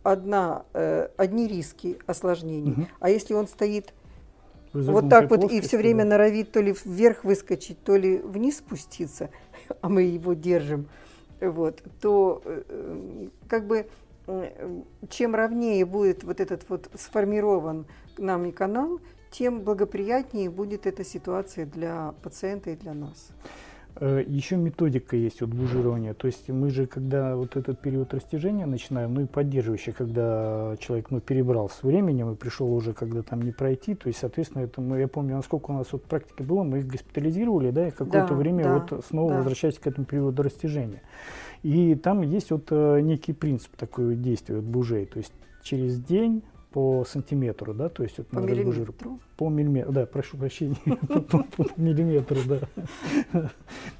одна, 0.04 0.66
э, 0.74 1.08
одни 1.16 1.48
риски 1.48 1.98
осложнений. 2.06 2.74
Угу. 2.74 2.88
А 3.00 3.10
если 3.10 3.34
он 3.34 3.48
стоит 3.48 3.94
вот 4.76 5.10
так 5.10 5.30
вот 5.30 5.52
и 5.52 5.62
все 5.62 5.78
время 5.78 6.06
норовит 6.06 6.52
то 6.52 6.62
ли 6.62 6.76
вверх 6.86 7.24
выскочить, 7.24 7.82
то 7.84 7.96
ли 7.96 8.18
вниз 8.18 8.58
спуститься, 8.58 9.30
а 9.82 9.90
мы 9.90 10.04
его 10.04 10.34
держим, 10.34 10.88
вот, 11.40 11.82
то 12.02 12.42
э, 12.46 12.64
э, 12.68 13.28
как 13.48 13.66
бы 13.68 13.88
чем 15.10 15.36
ровнее 15.36 15.86
будет 15.86 16.24
вот 16.24 16.40
этот 16.40 16.68
вот 16.68 16.90
сформирован 16.96 17.86
нами 18.18 18.50
канал, 18.50 19.00
тем 19.30 19.62
благоприятнее 19.62 20.50
будет 20.50 20.88
эта 20.88 21.04
ситуация 21.04 21.66
для 21.66 22.14
пациента 22.24 22.72
и 22.72 22.76
для 22.76 22.94
нас. 22.94 23.30
Э, 23.98 24.24
Еще 24.28 24.58
методика 24.58 25.16
есть 25.16 25.42
вот 25.42 25.52
бужирования. 25.52 26.14
То 26.14 26.28
есть 26.28 26.50
мы 26.50 26.70
же, 26.70 26.86
когда 26.86 27.36
вот 27.36 27.56
этот 27.56 27.80
период 27.80 28.14
растяжения 28.14 28.66
начинаем, 28.66 29.14
ну 29.14 29.22
и 29.22 29.26
поддерживающий, 29.26 29.94
когда 29.94 30.76
человек 30.80 31.12
ну, 31.12 31.22
перебрал 31.22 31.70
с 31.70 31.82
временем 31.84 32.32
и 32.32 32.36
пришел 32.36 32.74
уже, 32.74 32.94
когда 32.94 33.22
там 33.22 33.42
не 33.42 33.52
пройти, 33.52 33.96
то 33.96 34.08
есть, 34.08 34.20
соответственно, 34.20 34.64
это 34.64 34.82
мы, 34.82 35.00
я 35.00 35.08
помню, 35.08 35.36
насколько 35.36 35.72
у 35.72 35.74
нас 35.74 35.88
вот 35.92 36.04
практики 36.04 36.42
было, 36.42 36.64
мы 36.64 36.80
их 36.80 36.88
госпитализировали, 36.88 37.72
да, 37.72 37.88
и 37.88 37.92
какое-то 37.92 38.30
да, 38.30 38.36
время 38.36 38.64
да, 38.66 38.74
вот 38.80 39.06
снова 39.06 39.32
да. 39.32 39.38
возвращаясь 39.38 39.80
к 39.80 39.88
этому 39.88 40.06
периоду 40.06 40.44
растяжения. 40.44 41.02
И 41.64 41.96
там 41.96 42.22
есть 42.22 42.52
вот 42.52 42.68
э, 42.72 43.00
некий 43.00 43.34
принцип 43.34 43.76
такой 43.78 44.16
действия 44.16 44.58
вот 44.58 44.66
бужей, 44.66 45.06
то 45.06 45.18
есть 45.20 45.32
через 45.64 46.00
день 46.00 46.44
по 46.76 47.06
сантиметру, 47.06 47.74
да, 47.74 47.88
то 47.88 48.04
есть 48.04 48.18
вот 48.18 48.28
по 48.28 48.40
миллиметру. 48.40 48.94
По 49.38 49.48
миллиметру, 49.50 49.94
да, 49.94 50.06
прошу 50.06 50.36
прощения, 50.36 50.76
по 50.86 51.66
миллиметру, 51.78 52.38
да. 52.46 53.50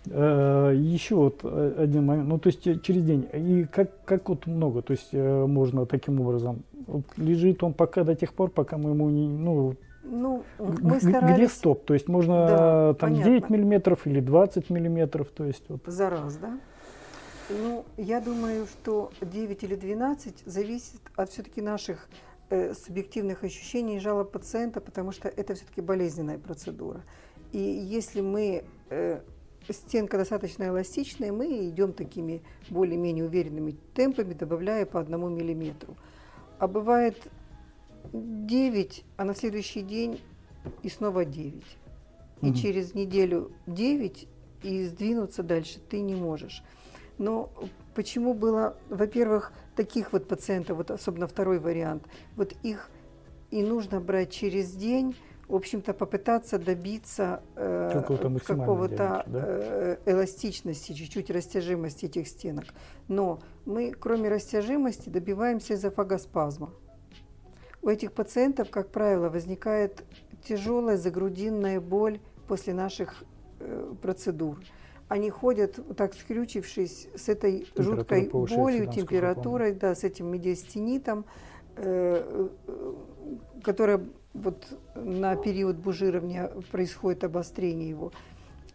Э, 0.08 0.74
Еще 0.76 1.16
вот 1.16 1.40
э, 1.44 1.76
один 1.78 2.06
момент, 2.06 2.28
ну 2.28 2.38
то 2.38 2.48
есть 2.48 2.68
э, 2.68 2.78
через 2.80 3.04
день, 3.06 3.30
и 3.34 3.64
как, 3.64 4.04
как 4.04 4.28
вот 4.28 4.46
много, 4.46 4.82
то 4.82 4.92
есть 4.92 5.14
можно 5.14 5.86
таким 5.86 6.20
образом, 6.20 6.64
лежит 7.16 7.64
он 7.64 7.74
пока 7.74 8.04
до 8.04 8.14
тех 8.14 8.34
пор, 8.34 8.50
пока 8.50 8.78
мы 8.78 8.90
ему 8.90 9.10
не, 9.10 9.26
ну, 9.26 9.76
ну, 10.04 10.44
мы 10.60 11.00
старались... 11.00 11.38
Где 11.38 11.48
стоп? 11.48 11.86
То 11.86 11.94
есть 11.94 12.10
можно 12.10 12.34
да, 12.48 12.94
там 12.96 13.12
понятно. 13.12 13.32
9 13.32 13.50
миллиметров 13.50 14.06
или 14.06 14.20
20 14.20 14.70
миллиметров, 14.70 15.30
то 15.30 15.46
есть 15.46 15.64
вот. 15.70 15.80
За 15.86 16.10
раз, 16.10 16.36
да? 16.36 16.60
Ну, 17.50 17.86
я 17.98 18.22
думаю, 18.22 18.66
что 18.66 19.12
9 19.22 19.64
или 19.64 19.76
12 19.76 20.44
зависит 20.46 21.02
от 21.16 21.30
все-таки 21.30 21.62
наших 21.62 22.08
э, 22.10 22.35
субъективных 22.50 23.44
ощущений 23.44 23.98
и 23.98 24.00
жалоб 24.00 24.32
пациента, 24.32 24.82
потому 24.82 25.12
что 25.12 25.28
это 25.28 25.56
все-таки 25.56 25.82
болезненная 25.82 26.38
процедура. 26.38 27.04
И 27.52 27.60
если 27.60 28.22
мы 28.22 28.66
э, 28.90 29.22
стенка 29.70 30.18
достаточно 30.18 30.66
эластичная, 30.66 31.32
мы 31.32 31.68
идем 31.70 31.94
такими 31.94 32.44
более-менее 32.70 33.26
уверенными 33.26 33.76
темпами, 33.94 34.34
добавляя 34.34 34.86
по 34.86 35.00
одному 35.00 35.30
миллиметру. 35.30 35.96
А 36.60 36.68
бывает 36.68 37.18
9, 38.14 39.06
а 39.18 39.26
на 39.26 39.36
следующий 39.36 39.82
день 39.82 40.22
и 40.84 40.90
снова 40.90 41.26
9. 41.26 41.64
И 42.42 42.50
угу. 42.50 42.56
через 42.56 42.94
неделю 42.94 43.52
9, 43.68 44.28
и 44.64 44.84
сдвинуться 44.84 45.44
дальше 45.44 45.80
ты 45.80 46.02
не 46.02 46.16
можешь. 46.16 46.64
Но 47.18 47.50
почему 47.94 48.34
было, 48.34 48.78
во-первых, 48.90 49.54
таких 49.76 50.14
вот 50.14 50.28
пациентов, 50.28 50.78
вот 50.78 50.92
особенно 50.92 51.28
второй 51.28 51.60
вариант, 51.60 52.04
вот 52.36 52.54
их 52.64 52.90
и 53.52 53.64
нужно 53.64 54.00
брать 54.00 54.32
через 54.32 54.72
день, 54.74 55.16
в 55.48 55.56
общем-то, 55.56 55.94
попытаться 55.94 56.58
добиться 56.58 57.44
э, 57.56 58.02
какого-то 58.46 59.24
да? 59.28 59.44
э, 59.48 59.98
эластичности, 60.06 60.94
чуть-чуть 60.94 61.30
растяжимости 61.30 62.06
этих 62.06 62.28
стенок. 62.28 62.66
Но 63.08 63.40
мы, 63.66 63.92
кроме 63.92 64.30
растяжимости, 64.30 65.10
добиваемся 65.10 65.76
эзофагоспазма. 65.76 66.74
У 67.82 67.90
этих 67.90 68.14
пациентов, 68.14 68.72
как 68.72 68.90
правило, 68.90 69.30
возникает 69.30 70.04
тяжелая 70.44 70.98
загрудинная 70.98 71.80
боль 71.80 72.20
после 72.48 72.74
наших 72.74 73.24
э, 73.60 73.94
процедур. 74.02 74.58
Они 75.08 75.30
ходят 75.30 75.80
так 75.96 76.16
скрючившись 76.16 77.08
с 77.16 77.30
этой 77.30 77.68
жуткой 77.78 78.28
болью, 78.28 78.92
температурой, 78.92 79.74
да, 79.74 79.94
с 79.94 80.04
этим 80.04 80.32
медиастенитом, 80.32 81.26
э, 81.76 82.50
э, 82.68 82.94
которая 83.62 84.02
вот 84.34 84.68
на 84.96 85.36
период 85.36 85.78
бужирования 85.78 86.52
происходит 86.72 87.24
обострение 87.24 87.90
его. 87.90 88.12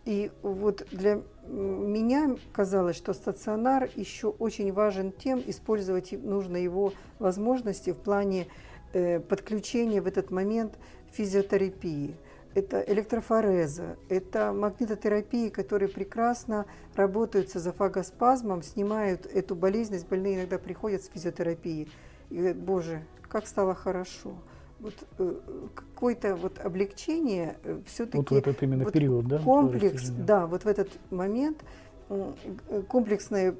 И 0.04 0.30
вот 0.42 0.86
для 0.90 1.22
меня 1.46 2.36
казалось, 2.52 2.96
что 2.96 3.12
стационар 3.12 3.90
еще 3.96 4.28
очень 4.28 4.72
важен 4.72 5.12
тем, 5.12 5.42
использовать 5.46 6.12
нужно 6.12 6.56
его 6.56 6.92
возможности 7.18 7.90
в 7.90 7.98
плане 7.98 8.46
э, 8.92 9.20
подключения 9.20 10.00
в 10.00 10.06
этот 10.06 10.30
момент 10.30 10.78
физиотерапии. 11.12 12.16
Это 12.54 12.80
электрофореза, 12.80 13.96
это 14.08 14.52
магнитотерапии, 14.52 15.50
которые 15.50 15.88
прекрасно 15.88 16.66
работают 16.96 17.50
с 17.50 17.56
эзофагоспазмом, 17.56 18.62
снимают 18.62 19.26
эту 19.26 19.54
болезненность. 19.54 20.08
Больные 20.08 20.36
иногда 20.36 20.58
приходят 20.58 21.04
с 21.04 21.08
физиотерапией 21.08 21.88
и 22.28 22.36
говорят, 22.36 22.56
боже, 22.56 23.02
как 23.28 23.46
стало 23.46 23.74
хорошо 23.74 24.34
вот 24.80 24.94
э, 25.18 25.34
какое-то 25.74 26.34
вот 26.36 26.58
облегчение 26.58 27.56
э, 27.62 27.80
все-таки. 27.86 28.16
Вот 28.18 28.30
в 28.30 28.32
этот 28.32 28.62
именно 28.62 28.84
вот 28.84 28.92
период, 28.92 29.26
да? 29.26 29.38
Комплекс, 29.38 30.08
да, 30.08 30.46
вот 30.46 30.64
в 30.64 30.66
этот 30.66 30.88
момент 31.10 31.62
э, 32.10 32.82
комплексное, 32.88 33.54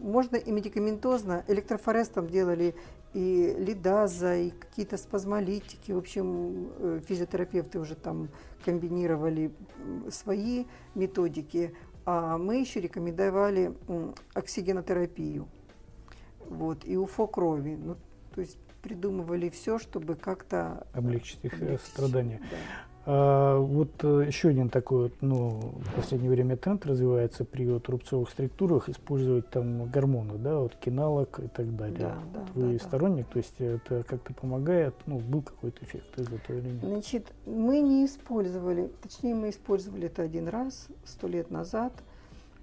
можно 0.00 0.36
и 0.36 0.50
медикаментозно, 0.50 1.44
электрофорестом 1.48 2.28
делали 2.28 2.74
и 3.12 3.54
лидаза, 3.58 4.36
и 4.36 4.50
какие-то 4.50 4.96
спазмолитики, 4.96 5.92
в 5.92 5.98
общем, 5.98 7.00
физиотерапевты 7.06 7.78
уже 7.78 7.94
там 7.94 8.28
комбинировали 8.64 9.52
свои 10.10 10.64
методики, 10.96 11.74
а 12.06 12.38
мы 12.38 12.56
еще 12.56 12.80
рекомендовали 12.80 13.72
оксигенотерапию, 14.34 15.46
вот, 16.48 16.84
и 16.84 16.96
УФО 16.96 17.26
крови, 17.28 17.76
ну, 17.76 17.96
то 18.34 18.40
есть 18.40 18.58
придумывали 18.84 19.48
все, 19.48 19.78
чтобы 19.78 20.14
как-то 20.14 20.86
облегчить 20.92 21.42
их 21.42 21.54
э, 21.54 21.64
облегчить. 21.64 21.86
страдания. 21.86 22.40
Да. 22.50 22.56
А, 23.06 23.58
вот 23.58 23.90
э, 24.02 24.24
еще 24.26 24.48
один 24.48 24.70
такой, 24.70 25.12
ну, 25.20 25.74
в 25.84 25.94
последнее 25.94 26.30
время 26.30 26.56
тренд 26.56 26.86
развивается 26.86 27.44
при 27.44 27.66
вот 27.66 27.86
рубцовых 27.88 28.30
структурах 28.30 28.88
использовать 28.88 29.50
там 29.50 29.90
гормоны, 29.90 30.38
да, 30.38 30.58
вот 30.58 30.74
киналок 30.76 31.38
и 31.40 31.48
так 31.48 31.76
далее. 31.76 31.98
Да, 31.98 32.18
да, 32.32 32.46
вы 32.54 32.72
да, 32.72 32.84
сторонник, 32.84 33.26
да. 33.26 33.32
то 33.32 33.38
есть 33.38 33.54
это 33.58 34.04
как-то 34.04 34.32
помогает, 34.32 34.94
ну, 35.04 35.18
был 35.18 35.42
какой-то 35.42 35.84
эффект 35.84 36.18
из 36.18 36.28
этого 36.28 36.56
или 36.56 36.70
нет? 36.70 36.82
Значит, 36.82 37.32
мы 37.44 37.80
не 37.80 38.06
использовали, 38.06 38.90
точнее, 39.02 39.34
мы 39.34 39.50
использовали 39.50 40.06
это 40.06 40.22
один 40.22 40.48
раз, 40.48 40.88
сто 41.04 41.28
лет 41.28 41.50
назад, 41.50 41.92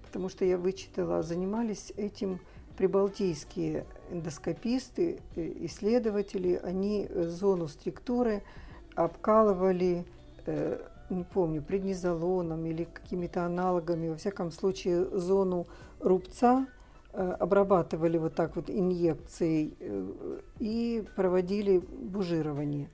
потому 0.08 0.28
что 0.30 0.44
я 0.44 0.58
вычитала, 0.58 1.22
занимались 1.22 1.94
этим 1.98 2.40
прибалтийские 2.78 3.86
эндоскописты, 4.10 5.20
э, 5.36 5.52
исследователи, 5.66 6.60
они 6.64 7.06
э, 7.08 7.26
зону 7.26 7.68
структуры 7.68 8.42
обкалывали, 8.96 10.04
э, 10.46 10.80
не 11.10 11.24
помню, 11.24 11.62
преднизолоном 11.62 12.66
или 12.66 12.86
какими-то 12.86 13.46
аналогами, 13.46 14.10
во 14.10 14.16
всяком 14.16 14.52
случае, 14.52 15.06
зону 15.18 15.68
рубца 16.00 16.68
обрабатывали 17.14 18.18
вот 18.18 18.36
так 18.36 18.56
вот 18.56 18.70
инъекцией 18.70 19.76
и 20.60 21.04
проводили 21.18 21.80
бужирование 21.80 22.90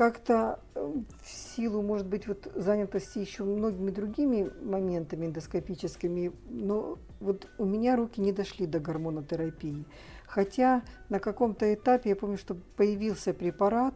как-то 0.00 0.60
э, 0.74 0.92
в 1.22 1.28
силу, 1.28 1.82
может 1.82 2.06
быть, 2.06 2.26
вот 2.26 2.50
занятости 2.54 3.18
еще 3.18 3.44
многими 3.44 3.90
другими 3.90 4.50
моментами 4.62 5.26
эндоскопическими, 5.26 6.32
но 6.48 6.96
вот 7.20 7.48
у 7.58 7.66
меня 7.66 7.96
руки 7.96 8.18
не 8.18 8.32
дошли 8.32 8.64
до 8.66 8.80
гормонотерапии. 8.80 9.84
Хотя 10.26 10.80
на 11.10 11.18
каком-то 11.20 11.74
этапе, 11.74 12.08
я 12.08 12.16
помню, 12.16 12.38
что 12.38 12.56
появился 12.78 13.34
препарат, 13.34 13.92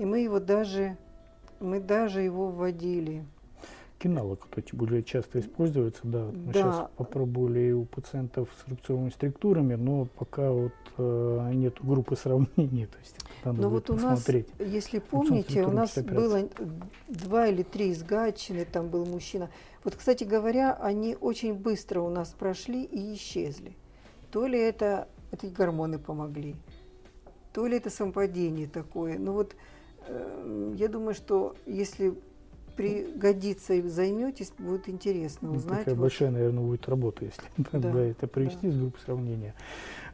и 0.00 0.04
мы 0.06 0.20
его 0.20 0.40
даже, 0.40 0.96
мы 1.60 1.78
даже 1.78 2.22
его 2.22 2.48
вводили 2.48 3.24
киналог, 3.98 4.46
кстати, 4.48 4.74
более 4.74 5.02
часто 5.02 5.40
используется, 5.40 6.00
да. 6.04 6.24
Мы 6.24 6.52
да. 6.52 6.52
сейчас 6.52 6.90
попробовали 6.96 7.72
у 7.72 7.84
пациентов 7.84 8.48
с 8.58 8.66
рубцовыми 8.66 9.10
структурами, 9.10 9.74
но 9.74 10.06
пока 10.06 10.50
вот 10.50 10.72
э, 10.96 11.50
нет 11.52 11.74
группы 11.82 12.16
сравнения, 12.16 12.86
то 12.86 12.98
есть 12.98 13.16
надо 13.44 13.60
но 13.60 13.68
вот 13.68 13.84
посмотреть. 13.84 14.48
у 14.58 14.62
нас, 14.62 14.72
если 14.72 15.00
помните, 15.00 15.64
у 15.64 15.70
нас 15.70 15.98
было 15.98 16.48
два 17.08 17.48
или 17.48 17.62
три 17.62 17.90
из 17.90 18.02
Гатчины, 18.02 18.64
там 18.64 18.88
был 18.88 19.04
мужчина. 19.04 19.50
Вот, 19.84 19.96
кстати 19.96 20.24
говоря, 20.24 20.72
они 20.80 21.14
очень 21.20 21.52
быстро 21.52 22.00
у 22.00 22.08
нас 22.08 22.30
прошли 22.30 22.84
и 22.84 23.12
исчезли. 23.14 23.76
То 24.30 24.46
ли 24.46 24.58
это 24.58 25.08
эти 25.30 25.44
гормоны 25.44 25.98
помогли, 25.98 26.56
то 27.52 27.66
ли 27.66 27.76
это 27.76 27.90
совпадение 27.90 28.66
такое. 28.66 29.18
Но 29.18 29.34
вот 29.34 29.52
э, 29.52 29.56
я 30.76 30.88
думаю, 30.88 31.14
что 31.14 31.54
если 31.66 32.14
пригодится 32.76 33.74
и 33.74 33.82
займетесь, 33.82 34.52
будет 34.58 34.88
интересно 34.88 35.48
ну, 35.48 35.56
узнать. 35.56 35.80
Такая 35.80 35.94
вот. 35.94 36.02
большая, 36.02 36.30
наверное, 36.30 36.62
будет 36.62 36.88
работа, 36.88 37.24
если 37.24 37.42
да, 37.78 37.78
да, 37.78 38.00
это 38.00 38.26
провести 38.26 38.68
да. 38.68 38.72
с 38.72 38.76
группой 38.76 39.00
сравнения. 39.00 39.54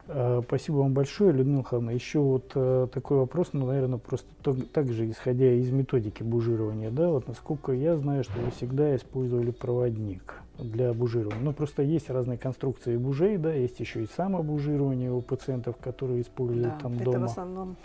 А, 0.09 0.41
спасибо 0.45 0.77
вам 0.77 0.93
большое, 0.93 1.31
Людмила 1.31 1.59
Михайловна. 1.59 1.91
Еще 1.91 2.19
вот 2.19 2.51
а, 2.55 2.87
такой 2.87 3.17
вопрос, 3.17 3.49
ну, 3.53 3.65
наверное, 3.65 3.99
просто 3.99 4.27
то, 4.41 4.53
также 4.53 5.09
исходя 5.09 5.51
из 5.53 5.69
методики 5.71 6.23
бужирования, 6.23 6.91
да, 6.91 7.09
вот 7.09 7.27
насколько 7.27 7.71
я 7.71 7.95
знаю, 7.97 8.23
что 8.23 8.39
вы 8.39 8.51
всегда 8.51 8.95
использовали 8.95 9.51
проводник 9.51 10.41
для 10.57 10.93
бужирования. 10.93 11.41
Ну, 11.41 11.53
просто 11.53 11.83
есть 11.83 12.09
разные 12.09 12.37
конструкции 12.37 12.97
бужей, 12.97 13.37
да, 13.37 13.53
есть 13.53 13.79
еще 13.79 14.03
и 14.03 14.07
самобужирование 14.07 15.11
у 15.11 15.21
пациентов, 15.21 15.77
которые 15.77 16.21
используют 16.21 16.69
да, 16.69 16.79
там 16.81 16.95
это 16.95 17.03
дома. 17.03 17.17
Это 17.17 17.27
в 17.27 17.31
основном 17.31 17.75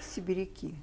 сибиряки 0.00 0.74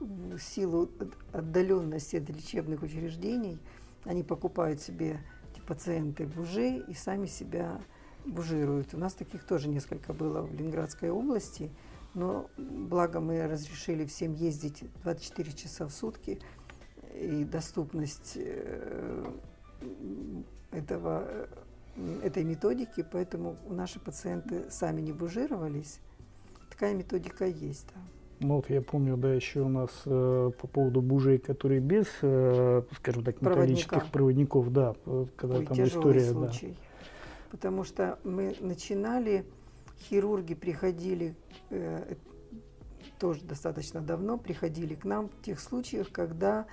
в 0.00 0.38
силу 0.38 0.90
отдаленности 1.32 2.16
от 2.16 2.28
лечебных 2.28 2.82
учреждений, 2.82 3.58
они 4.04 4.22
покупают 4.22 4.80
себе 4.80 5.20
эти 5.52 5.60
пациенты 5.60 6.26
бужей 6.26 6.82
и 6.86 6.94
сами 6.94 7.26
себя 7.26 7.80
бужируют. 8.24 8.94
У 8.94 8.98
нас 8.98 9.14
таких 9.14 9.44
тоже 9.44 9.68
несколько 9.68 10.12
было 10.12 10.42
в 10.42 10.52
Ленинградской 10.52 11.10
области, 11.10 11.70
но 12.14 12.48
благо 12.56 13.20
мы 13.20 13.46
разрешили 13.46 14.04
всем 14.04 14.34
ездить 14.34 14.84
24 15.02 15.52
часа 15.52 15.86
в 15.86 15.90
сутки, 15.90 16.40
и 17.14 17.44
доступность 17.44 18.32
э, 18.36 19.24
этого, 20.70 21.48
этой 22.22 22.44
методики, 22.44 23.06
поэтому 23.10 23.56
наши 23.68 23.98
пациенты 23.98 24.70
сами 24.70 25.00
не 25.00 25.12
бужировались. 25.12 26.00
Такая 26.70 26.94
методика 26.94 27.46
есть, 27.46 27.86
да. 27.94 28.15
Ну 28.40 28.56
вот 28.56 28.68
я 28.68 28.82
помню, 28.82 29.16
да, 29.16 29.32
еще 29.32 29.60
у 29.60 29.68
нас 29.68 29.90
э, 30.04 30.50
по 30.60 30.66
поводу 30.66 31.00
бужей, 31.00 31.38
которые 31.38 31.80
без, 31.80 32.06
э, 32.20 32.82
скажем 32.96 33.24
так, 33.24 33.40
металлических 33.40 34.10
проводников, 34.10 34.72
да, 34.72 34.94
когда 35.36 35.58
Ой, 35.58 35.66
там 35.66 35.82
история, 35.82 36.20
случай. 36.20 36.68
да. 36.68 37.08
Потому 37.50 37.84
что 37.84 38.18
мы 38.24 38.54
начинали, 38.60 39.46
хирурги 40.08 40.54
приходили 40.54 41.34
э, 41.70 42.14
тоже 43.18 43.42
достаточно 43.42 44.00
давно, 44.00 44.36
приходили 44.36 44.94
к 44.94 45.04
нам 45.04 45.28
в 45.28 45.42
тех 45.42 45.58
случаях, 45.60 46.10
когда 46.12 46.66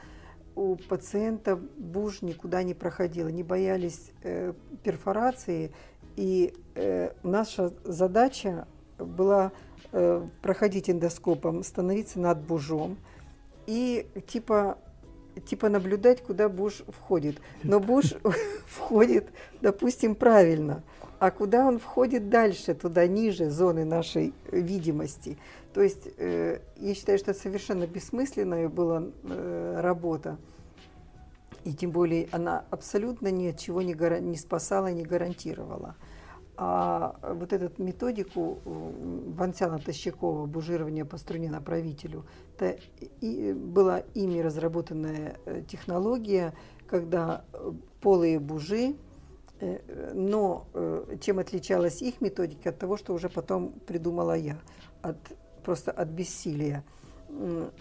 у 0.56 0.76
пациента 0.76 1.56
буш 1.56 2.22
никуда 2.22 2.64
не 2.64 2.74
проходила, 2.74 3.28
не 3.30 3.44
боялись 3.44 4.12
э, 4.24 4.54
перфорации. 4.84 5.72
И 6.16 6.54
э, 6.76 7.12
наша 7.24 7.74
задача 7.84 8.68
была 8.98 9.52
э, 9.92 10.26
проходить 10.42 10.90
эндоскопом, 10.90 11.64
становиться 11.64 12.20
над 12.20 12.40
бужом 12.40 12.98
и 13.68 14.08
типа 14.28 14.78
типа 15.46 15.70
наблюдать, 15.70 16.22
куда 16.22 16.50
буш 16.50 16.84
входит. 16.88 17.42
Но 17.64 17.80
буш 17.80 18.14
входит, 18.68 19.30
допустим, 19.62 20.16
правильно. 20.16 20.84
А 21.20 21.32
куда 21.32 21.66
он 21.66 21.80
входит 21.80 22.30
дальше, 22.30 22.74
туда 22.74 23.08
ниже 23.08 23.50
зоны 23.50 23.86
нашей 23.86 24.34
видимости. 24.52 25.38
То 25.74 25.82
есть 25.82 26.08
э, 26.18 26.60
я 26.78 26.94
считаю, 26.94 27.18
что 27.18 27.32
это 27.32 27.40
совершенно 27.40 27.88
бессмысленная 27.88 28.70
была 28.70 29.04
э, 29.24 29.80
работа. 29.82 30.38
И 31.64 31.74
тем 31.74 31.92
более 31.92 32.28
она 32.32 32.66
абсолютно 32.70 33.30
ни 33.30 33.48
от 33.48 33.58
чего 33.58 33.82
не, 33.82 33.94
гара- 33.94 34.20
не 34.20 34.36
спасала, 34.36 34.88
не 34.88 35.04
гарантировала. 35.04 35.96
А 36.56 37.16
вот 37.34 37.52
эту 37.52 37.82
методику 37.82 38.60
Вансяна 38.64 39.80
Тащакова 39.80 40.46
«Бужирование 40.46 41.04
по 41.04 41.18
струне 41.18 41.50
направителю» 41.50 42.26
это 42.56 42.80
и 43.22 43.54
была 43.54 44.00
ими 44.14 44.40
разработанная 44.40 45.38
э, 45.46 45.64
технология, 45.68 46.54
когда 46.88 47.44
э, 47.54 47.72
полые 48.02 48.40
бужи, 48.40 48.96
э, 49.60 50.12
но 50.14 50.68
чем 51.22 51.40
отличалась 51.40 52.04
их 52.04 52.22
методика 52.22 52.70
от 52.70 52.78
того, 52.78 52.98
что 52.98 53.14
уже 53.14 53.30
потом 53.30 53.72
придумала 53.88 54.38
я, 54.38 54.60
от, 55.02 55.18
просто 55.64 55.92
от 55.92 56.10
бессилия. 56.10 56.84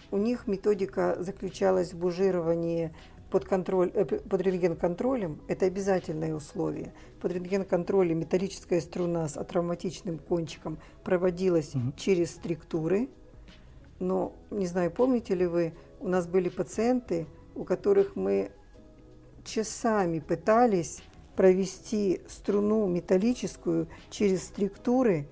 У 0.09 0.17
них 0.17 0.47
методика 0.47 1.15
заключалась 1.19 1.93
в 1.93 1.99
бужировании 1.99 2.91
под, 3.33 3.45
контроль, 3.45 3.89
э, 3.95 4.05
под 4.05 4.41
рентген-контролем, 4.41 5.41
это 5.47 5.65
обязательное 5.65 6.35
условие. 6.35 6.93
Под 7.19 7.31
рентген-контролем 7.31 8.19
металлическая 8.19 8.79
струна 8.79 9.27
с 9.27 9.37
атравматичным 9.37 10.19
кончиком 10.19 10.77
проводилась 11.03 11.73
угу. 11.73 11.93
через 11.97 12.29
структуры. 12.29 13.09
Но, 13.97 14.33
не 14.51 14.67
знаю, 14.67 14.91
помните 14.91 15.33
ли 15.33 15.47
вы, 15.47 15.73
у 15.99 16.09
нас 16.09 16.27
были 16.27 16.49
пациенты, 16.49 17.25
у 17.55 17.63
которых 17.63 18.15
мы 18.15 18.51
часами 19.43 20.19
пытались 20.19 21.01
провести 21.35 22.21
струну 22.27 22.85
металлическую 22.85 23.87
через 24.11 24.43
структуры, 24.43 25.27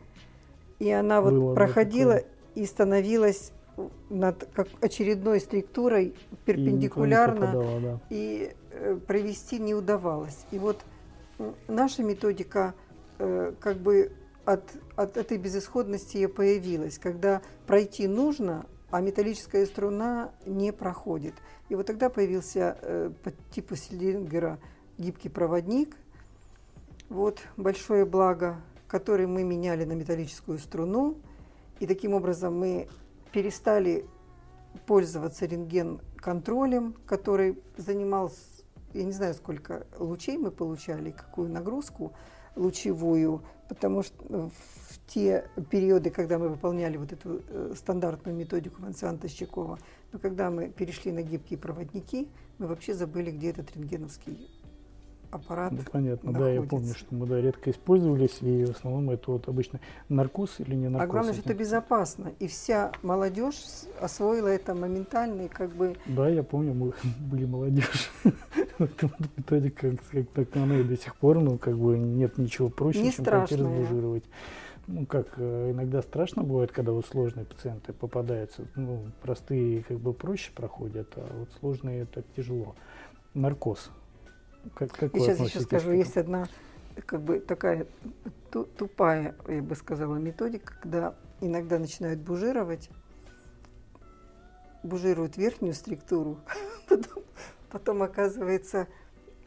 и 0.80 0.90
она 0.90 1.22
Было 1.22 1.50
вот 1.50 1.54
проходила 1.54 2.16
такое. 2.16 2.32
и 2.56 2.66
становилась 2.66 3.52
над 4.10 4.48
как 4.54 4.68
очередной 4.82 5.40
структурой 5.40 6.16
перпендикулярно 6.46 7.44
и, 7.44 7.48
попадала, 7.48 7.80
да. 7.80 8.02
и 8.10 8.56
э, 8.72 9.00
провести 9.08 9.60
не 9.60 9.74
удавалось. 9.74 10.46
И 10.52 10.60
вот 10.60 10.80
наша 11.68 12.04
методика 12.04 12.74
э, 13.18 13.54
как 13.60 13.78
бы 13.78 14.12
от, 14.46 14.64
от 14.96 15.18
этой 15.18 15.38
безысходности 15.38 16.18
и 16.18 16.28
появилась, 16.28 16.98
когда 16.98 17.42
пройти 17.68 18.08
нужно, 18.08 18.66
а 18.90 19.02
металлическая 19.02 19.66
струна 19.66 20.32
не 20.46 20.74
проходит. 20.74 21.34
И 21.70 21.76
вот 21.76 21.86
тогда 21.86 22.10
появился 22.10 22.78
э, 22.82 23.12
по 23.24 23.32
типу 23.54 23.76
Селингера 23.76 24.60
гибкий 24.98 25.30
проводник. 25.30 25.96
Вот 27.10 27.40
большое 27.58 28.06
благо, 28.06 28.62
который 28.88 29.28
мы 29.28 29.44
меняли 29.44 29.86
на 29.86 29.94
металлическую 29.94 30.60
струну. 30.60 31.18
И 31.80 31.88
таким 31.88 32.14
образом 32.14 32.58
мы 32.60 32.88
перестали 33.32 34.06
пользоваться 34.86 35.46
рентген-контролем, 35.46 36.96
который 37.06 37.62
занимал, 37.78 38.32
я 38.94 39.04
не 39.04 39.12
знаю, 39.12 39.34
сколько 39.34 39.86
лучей 39.98 40.38
мы 40.38 40.52
получали, 40.52 41.12
какую 41.12 41.50
нагрузку 41.50 42.13
лучевую, 42.56 43.44
потому 43.70 44.04
что 44.04 44.50
в 44.50 45.08
те 45.08 45.46
периоды, 45.70 46.10
когда 46.10 46.38
мы 46.38 46.50
выполняли 46.50 46.98
вот 46.98 47.12
эту 47.13 47.41
э, 47.48 47.74
стандартную 47.76 48.36
методику 48.36 48.82
Вансианта 48.82 49.28
Щекова, 49.28 49.80
но 50.12 50.20
когда 50.20 50.50
мы 50.50 50.70
перешли 50.70 51.12
на 51.12 51.22
гибкие 51.22 51.58
проводники, 51.58 52.28
мы 52.58 52.67
вообще 52.67 52.94
забыли, 52.94 53.32
где 53.32 53.52
этот 53.52 53.76
рентгеновский 53.76 54.50
аппарат. 55.32 55.74
Да, 55.76 55.84
понятно, 55.91 56.32
находится. 56.32 56.56
да, 56.56 56.62
я 56.62 56.67
помню, 56.67 56.94
что 56.94 57.15
мы 57.15 57.26
да, 57.26 57.41
редко 57.41 57.72
использовались, 57.72 58.38
и 58.41 58.65
в 58.65 58.72
основном 58.72 59.10
это 59.10 59.32
вот 59.32 59.48
обычно 59.48 59.80
наркоз 60.10 60.60
или 60.60 60.76
не 60.76 60.89
наркоз. 60.89 61.10
А 61.10 61.12
главное, 61.12 61.34
что 61.34 61.41
это 61.41 61.54
безопасно, 61.54 62.32
и 62.39 62.48
вся 62.48 62.91
молодежь 63.02 63.62
освоила 64.00 64.48
это 64.48 64.76
моментально, 64.76 65.44
и 65.44 65.48
как 65.48 65.72
бы... 65.72 65.96
Да, 66.06 66.28
я 66.30 66.44
помню, 66.44 66.74
мы 66.74 66.94
были 67.20 67.46
молодежь. 67.46 68.12
Методика, 69.38 69.96
как 70.12 70.30
так 70.30 70.56
она 70.56 70.78
и 70.78 70.84
до 70.84 70.98
сих 70.98 71.15
пор, 71.15 71.39
ну, 71.39 71.58
как 71.58 71.78
бы 71.78 71.98
нет 71.98 72.38
ничего 72.38 72.70
проще, 72.70 73.12
чем 73.12 73.26
пойти 73.26 73.56
разбужировать. 73.56 74.24
Ну, 74.88 75.06
как 75.06 75.36
э, 75.38 75.72
иногда 75.72 76.02
страшно 76.02 76.44
бывает, 76.44 76.72
когда 76.72 76.91
вот 76.91 77.06
сложные 77.06 77.46
пациенты 77.46 77.94
попадаются. 77.94 78.63
Ну, 78.76 79.06
простые 79.22 79.84
как 79.84 80.00
бы 80.00 80.12
проще 80.12 80.52
проходят, 80.54 81.08
а 81.15 81.28
вот 81.39 81.50
сложные 81.60 82.06
так 82.06 82.26
тяжело. 82.36 82.76
Наркоз 83.34 83.91
как, 84.76 84.91
как 84.91 85.12
сейчас 85.13 85.39
еще 85.39 85.62
скажу, 85.62 85.91
есть 85.91 86.17
одна 86.17 86.47
как 87.06 87.21
бы 87.21 87.39
такая 87.39 87.88
тупая, 88.52 89.36
я 89.47 89.62
бы 89.62 89.76
сказала, 89.76 90.15
методика, 90.15 90.74
когда 90.82 91.15
иногда 91.39 91.80
начинают 91.80 92.19
бужировать, 92.19 92.89
бужируют 94.84 95.38
верхнюю 95.38 95.74
структуру, 95.74 96.39
потом, 96.89 97.24
потом 97.69 98.04
оказывается 98.04 98.88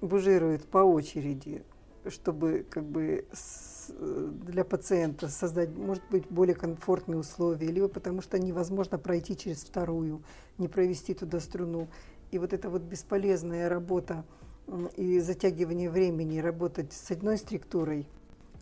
бужируют 0.01 0.65
по 0.65 0.79
очереди, 0.79 1.65
чтобы 2.09 2.67
как 2.69 2.85
бы 2.85 3.27
с, 3.33 3.91
для 3.99 4.65
пациента 4.65 5.29
создать, 5.29 5.71
может 5.77 6.03
быть, 6.11 6.27
более 6.29 6.55
комфортные 6.55 7.19
условия, 7.19 7.69
либо 7.69 7.89
потому 7.89 8.23
что 8.23 8.39
невозможно 8.39 8.99
пройти 8.99 9.37
через 9.37 9.65
вторую, 9.65 10.23
не 10.59 10.69
провести 10.69 11.15
туда 11.15 11.41
струну. 11.41 11.89
И 12.31 12.39
вот 12.39 12.53
эта 12.53 12.69
вот 12.69 12.83
бесполезная 12.83 13.69
работа 13.69 14.25
и 14.97 15.21
затягивание 15.21 15.91
времени 15.91 16.39
работать 16.39 16.93
с 16.93 17.11
одной 17.11 17.39
структурой, 17.39 18.09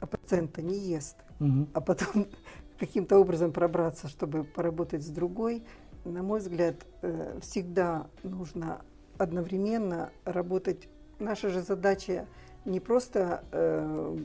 а 0.01 0.07
пациента 0.07 0.63
не 0.63 0.79
ест, 0.79 1.17
угу. 1.41 1.67
а 1.73 1.81
потом 1.81 2.27
каким-то 2.79 3.19
образом 3.19 3.53
пробраться, 3.53 4.09
чтобы 4.09 4.45
поработать 4.45 5.03
с 5.03 5.09
другой, 5.09 5.63
на 6.05 6.23
мой 6.23 6.41
взгляд, 6.41 6.77
э, 7.03 7.39
всегда 7.41 8.09
нужно 8.23 8.83
одновременно 9.19 10.11
работать. 10.25 10.89
Наша 11.19 11.51
же 11.51 11.63
задача 11.63 12.27
не 12.65 12.81
просто 12.81 13.45
э, 13.53 14.19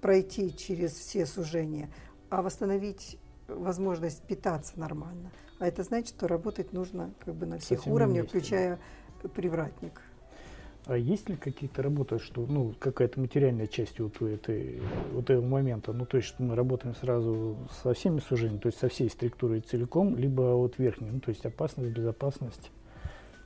пройти 0.00 0.56
через 0.56 0.92
все 0.92 1.26
сужения, 1.26 1.90
а 2.30 2.42
восстановить 2.42 3.18
возможность 3.48 4.22
питаться 4.22 4.78
нормально. 4.78 5.32
А 5.58 5.66
это 5.66 5.82
значит, 5.82 6.16
что 6.16 6.28
работать 6.28 6.72
нужно 6.72 7.12
как 7.24 7.34
бы 7.34 7.46
на 7.46 7.58
всех 7.58 7.78
Совсем 7.78 7.94
уровнях, 7.94 8.28
включая 8.28 8.78
привратник. 9.34 10.00
А 10.88 10.96
есть 10.96 11.28
ли 11.28 11.36
какие-то 11.36 11.82
работы, 11.82 12.18
что, 12.18 12.46
ну, 12.48 12.74
какая-то 12.78 13.20
материальная 13.20 13.66
часть 13.66 14.00
вот, 14.00 14.22
этой, 14.22 14.80
вот 15.12 15.28
этого 15.28 15.44
момента? 15.44 15.92
Ну, 15.92 16.06
то 16.06 16.16
есть, 16.16 16.30
что 16.30 16.42
мы 16.42 16.54
работаем 16.56 16.94
сразу 16.94 17.58
со 17.82 17.92
всеми 17.92 18.20
сужениями, 18.20 18.58
то 18.58 18.68
есть 18.68 18.78
со 18.78 18.88
всей 18.88 19.10
структурой 19.10 19.60
целиком, 19.60 20.16
либо 20.16 20.54
вот 20.54 20.78
верхней, 20.78 21.10
ну, 21.10 21.20
то 21.20 21.28
есть 21.28 21.44
опасность, 21.44 21.92
безопасность 21.92 22.70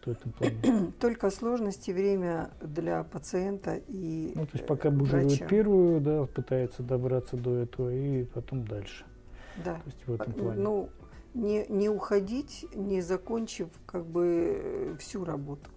в 0.05 0.11
этом 0.11 0.31
плане? 0.31 0.93
Только 1.01 1.31
сложности, 1.31 1.91
время 1.91 2.53
для 2.61 3.03
пациента 3.03 3.75
и 3.89 4.31
Ну, 4.37 4.47
то 4.47 4.53
есть 4.53 4.67
пока 4.67 4.93
будет 4.93 5.49
первую, 5.49 6.01
да, 6.01 6.27
пытается 6.27 6.85
добраться 6.85 7.37
до 7.37 7.57
этого 7.57 7.93
и 7.93 8.23
потом 8.23 8.65
дальше. 8.69 9.05
Да. 9.65 9.75
То 9.75 9.83
есть 9.87 10.07
в 10.07 10.13
этом 10.13 10.33
плане. 10.33 10.61
Ну, 10.61 10.91
не, 11.35 11.67
не 11.69 11.89
уходить, 11.89 12.67
не 12.73 13.01
закончив 13.01 13.67
как 13.85 14.07
бы 14.07 14.97
всю 15.01 15.25
работу. 15.25 15.72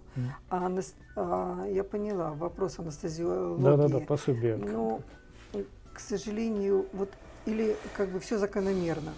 А, 0.50 0.72
а, 1.16 1.66
я 1.68 1.84
поняла 1.84 2.32
вопрос 2.32 2.80
анестезиологии. 2.80 3.64
Да, 3.64 3.78
да, 3.78 3.88
да, 3.88 4.00
пособие. 4.00 4.58
Ну, 4.58 5.02
к 5.94 6.00
сожалению, 6.00 6.88
вот 6.94 7.10
или 7.46 7.76
как 7.96 8.10
бы 8.10 8.20
все 8.20 8.38
закономерно. 8.38 9.14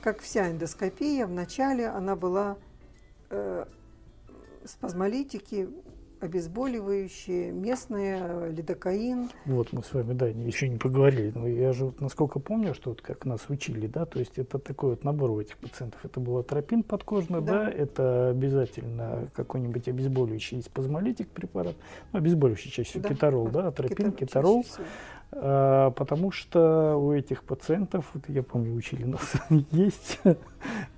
Как 0.00 0.20
вся 0.20 0.50
эндоскопия, 0.50 1.26
вначале 1.26 1.88
она 1.88 2.16
была 2.16 2.56
э, 3.30 3.64
спазмолитики, 4.64 5.68
обезболивающие, 6.20 7.50
местные, 7.52 8.50
лидокаин. 8.50 9.30
Вот 9.44 9.72
мы 9.72 9.82
с 9.82 9.92
вами, 9.92 10.12
да, 10.12 10.26
еще 10.26 10.68
не 10.68 10.76
поговорили. 10.76 11.32
Но 11.34 11.46
я 11.46 11.72
же, 11.72 11.86
вот, 11.86 12.00
насколько 12.00 12.38
помню, 12.38 12.74
что 12.74 12.90
вот 12.90 13.02
как 13.02 13.24
нас 13.24 13.48
учили, 13.48 13.86
да, 13.86 14.04
то 14.04 14.18
есть 14.18 14.38
это 14.38 14.58
такой 14.58 14.90
вот 14.90 15.04
набор 15.04 15.30
у 15.30 15.40
этих 15.40 15.56
пациентов. 15.58 16.04
Это 16.04 16.20
был 16.20 16.38
атропин 16.38 16.82
подкожный, 16.82 17.40
да, 17.40 17.64
да 17.64 17.70
это 17.70 18.30
обязательно 18.30 19.28
какой-нибудь 19.34 19.88
обезболивающий 19.88 20.62
спазмолитик 20.62 21.28
препарат, 21.28 21.74
ну, 22.12 22.18
обезболивающий 22.18 22.70
чаще 22.70 22.90
всего 22.90 23.02
да. 23.02 23.08
кетарол, 23.10 23.48
да, 23.48 23.68
атропин, 23.68 24.12
кетарол. 24.12 24.64
А, 25.30 25.90
потому 25.90 26.30
что 26.30 26.96
у 26.96 27.12
этих 27.12 27.44
пациентов, 27.44 28.10
вот 28.14 28.24
я 28.28 28.42
помню, 28.42 28.74
учили 28.74 29.04
нас 29.04 29.34
есть 29.70 30.20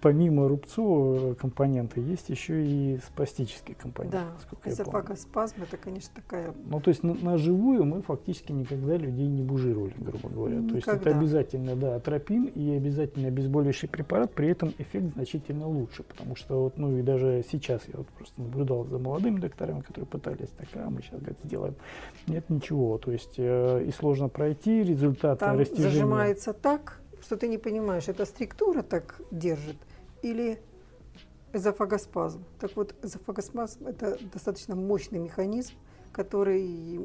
помимо 0.01 0.49
рубцового 0.49 1.35
компонента 1.35 2.01
есть 2.01 2.29
еще 2.29 2.65
и 2.65 2.99
спастический 2.99 3.75
компонент. 3.75 4.13
Да, 4.13 4.27
эзофагоспазм 4.65 5.63
это, 5.63 5.77
конечно, 5.77 6.11
такая... 6.15 6.55
Ну, 6.67 6.81
то 6.81 6.89
есть 6.91 7.03
на, 7.03 7.15
на 7.15 7.39
живую 7.39 7.85
мы 7.85 8.03
фактически 8.03 8.53
никогда 8.53 8.97
людей 8.97 9.27
не 9.27 9.43
бужировали, 9.43 9.95
грубо 9.99 10.29
говоря. 10.29 10.57
Никогда. 10.57 10.71
То 10.71 10.77
есть 10.77 10.89
это 10.89 11.19
обязательно, 11.19 11.77
да, 11.77 11.97
атропин 11.97 12.45
и 12.45 12.77
обязательно 12.77 13.29
обезболивающий 13.29 13.89
препарат, 13.89 14.33
при 14.35 14.49
этом 14.49 14.73
эффект 14.79 15.15
значительно 15.15 15.67
лучше, 15.67 16.03
потому 16.03 16.37
что 16.37 16.63
вот, 16.63 16.79
ну 16.79 16.97
и 16.97 17.03
даже 17.03 17.45
сейчас 17.51 17.83
я 17.89 17.95
вот 17.99 18.09
просто 18.09 18.41
наблюдал 18.41 18.85
за 18.85 18.99
молодыми 18.99 19.39
докторами, 19.39 19.81
которые 19.81 20.07
пытались, 20.07 20.49
так, 20.51 20.69
а 20.75 20.91
мы 20.91 21.03
сейчас, 21.03 21.21
говорит, 21.21 21.39
сделаем. 21.45 21.75
Нет 22.27 22.49
ничего, 22.49 22.99
то 22.99 23.13
есть 23.13 23.35
э, 23.39 23.85
и 23.85 23.91
сложно 23.93 24.29
пройти, 24.29 24.83
результаты 24.83 25.41
Там 25.41 25.59
растяжения... 25.59 25.91
зажимается 25.91 26.53
так, 26.53 27.00
что 27.23 27.37
ты 27.37 27.49
не 27.49 27.59
понимаешь, 27.59 28.09
это 28.09 28.25
структура 28.25 28.83
так 28.83 29.21
держит 29.31 29.77
или 30.23 30.61
эзофагоспазм. 31.53 32.45
Так 32.59 32.77
вот, 32.77 32.95
эзофагоспазм– 33.03 33.87
это 33.87 34.19
достаточно 34.33 34.77
мощный 34.77 35.19
механизм, 35.19 35.75
который 36.13 37.01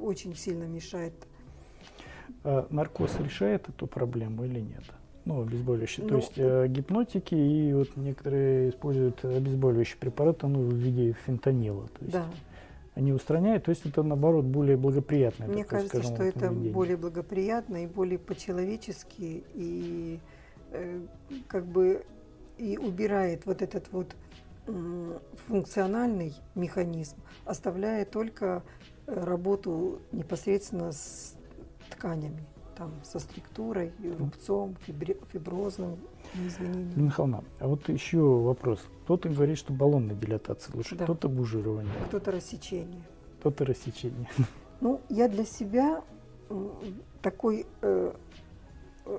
очень 0.00 0.34
сильно 0.34 0.64
мешает. 0.64 1.14
А 2.44 2.66
наркоз 2.70 3.18
решает 3.18 3.68
эту 3.68 3.86
проблему 3.86 4.44
или 4.44 4.60
нет? 4.60 4.84
Ну, 5.24 5.42
обезболивающие. 5.42 6.04
Ну, 6.04 6.10
То 6.10 6.16
есть 6.16 6.32
э, 6.36 6.68
гипнотики 6.68 7.34
и 7.34 7.72
вот 7.72 7.96
некоторые 7.96 8.70
используют 8.70 9.24
обезболивающие 9.24 9.98
препараты 9.98 10.46
ну, 10.46 10.60
в 10.60 10.74
виде 10.74 11.16
фентанила. 11.26 11.88
То 11.88 12.04
есть 12.04 12.12
да. 12.12 12.26
Они 12.96 13.12
устраняют, 13.12 13.64
то 13.64 13.70
есть 13.70 13.86
это 13.86 14.02
наоборот 14.02 14.44
более 14.46 14.76
благоприятное. 14.76 15.46
Мне 15.46 15.62
такое, 15.62 15.80
кажется, 15.86 15.98
скажем, 15.98 16.14
что 16.16 16.24
это 16.24 16.50
более 16.50 16.96
благоприятно 16.96 17.84
и 17.84 17.86
более 17.86 18.18
по-человечески 18.18 19.44
и 19.54 20.18
Э, 20.72 21.00
как 21.48 21.64
бы 21.64 22.04
и 22.58 22.76
убирает 22.76 23.46
вот 23.46 23.62
этот 23.62 23.90
вот 23.92 24.16
функциональный 25.46 26.34
механизм, 26.56 27.16
оставляя 27.44 28.04
только 28.04 28.64
э, 29.06 29.24
работу 29.24 30.00
непосредственно 30.10 30.90
с 30.90 31.36
тканями, 31.88 32.44
там, 32.76 32.92
со 33.02 33.18
структурой, 33.18 33.92
рубцом, 34.18 34.76
фибри, 34.82 35.16
фиброзным 35.32 35.98
изменением. 36.34 37.04
Михайловна, 37.04 37.44
а 37.58 37.68
вот 37.68 37.88
еще 37.88 38.18
вопрос. 38.18 38.80
Кто-то 39.04 39.28
говорит, 39.28 39.58
что 39.58 39.72
баллонная 39.72 40.14
дилатация 40.14 40.74
лучше, 40.76 40.94
да. 40.94 41.04
кто-то 41.04 41.28
бужирование. 41.28 41.92
Кто-то 42.08 42.30
рассечение. 42.30 43.02
Кто-то 43.40 43.64
рассечение. 43.64 44.28
Ну, 44.78 45.00
я 45.08 45.26
для 45.26 45.46
себя 45.46 46.04
такой 47.22 47.64
э, 47.80 48.12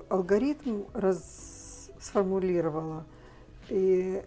алгоритм 0.08 0.82
раз, 0.94 1.90
сформулировала, 2.00 3.04
и, 3.68 4.22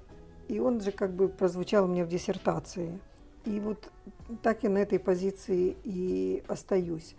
и 0.49 0.59
он 0.59 0.81
же 0.81 0.91
как 0.91 1.13
бы 1.13 1.29
прозвучал 1.29 1.85
у 1.85 1.87
меня 1.87 2.03
в 2.03 2.09
диссертации. 2.09 2.99
И 3.45 3.61
вот 3.61 3.89
так 4.43 4.63
я 4.63 4.69
на 4.69 4.79
этой 4.79 4.99
позиции 4.99 5.77
и 5.85 6.43
остаюсь. 6.49 7.15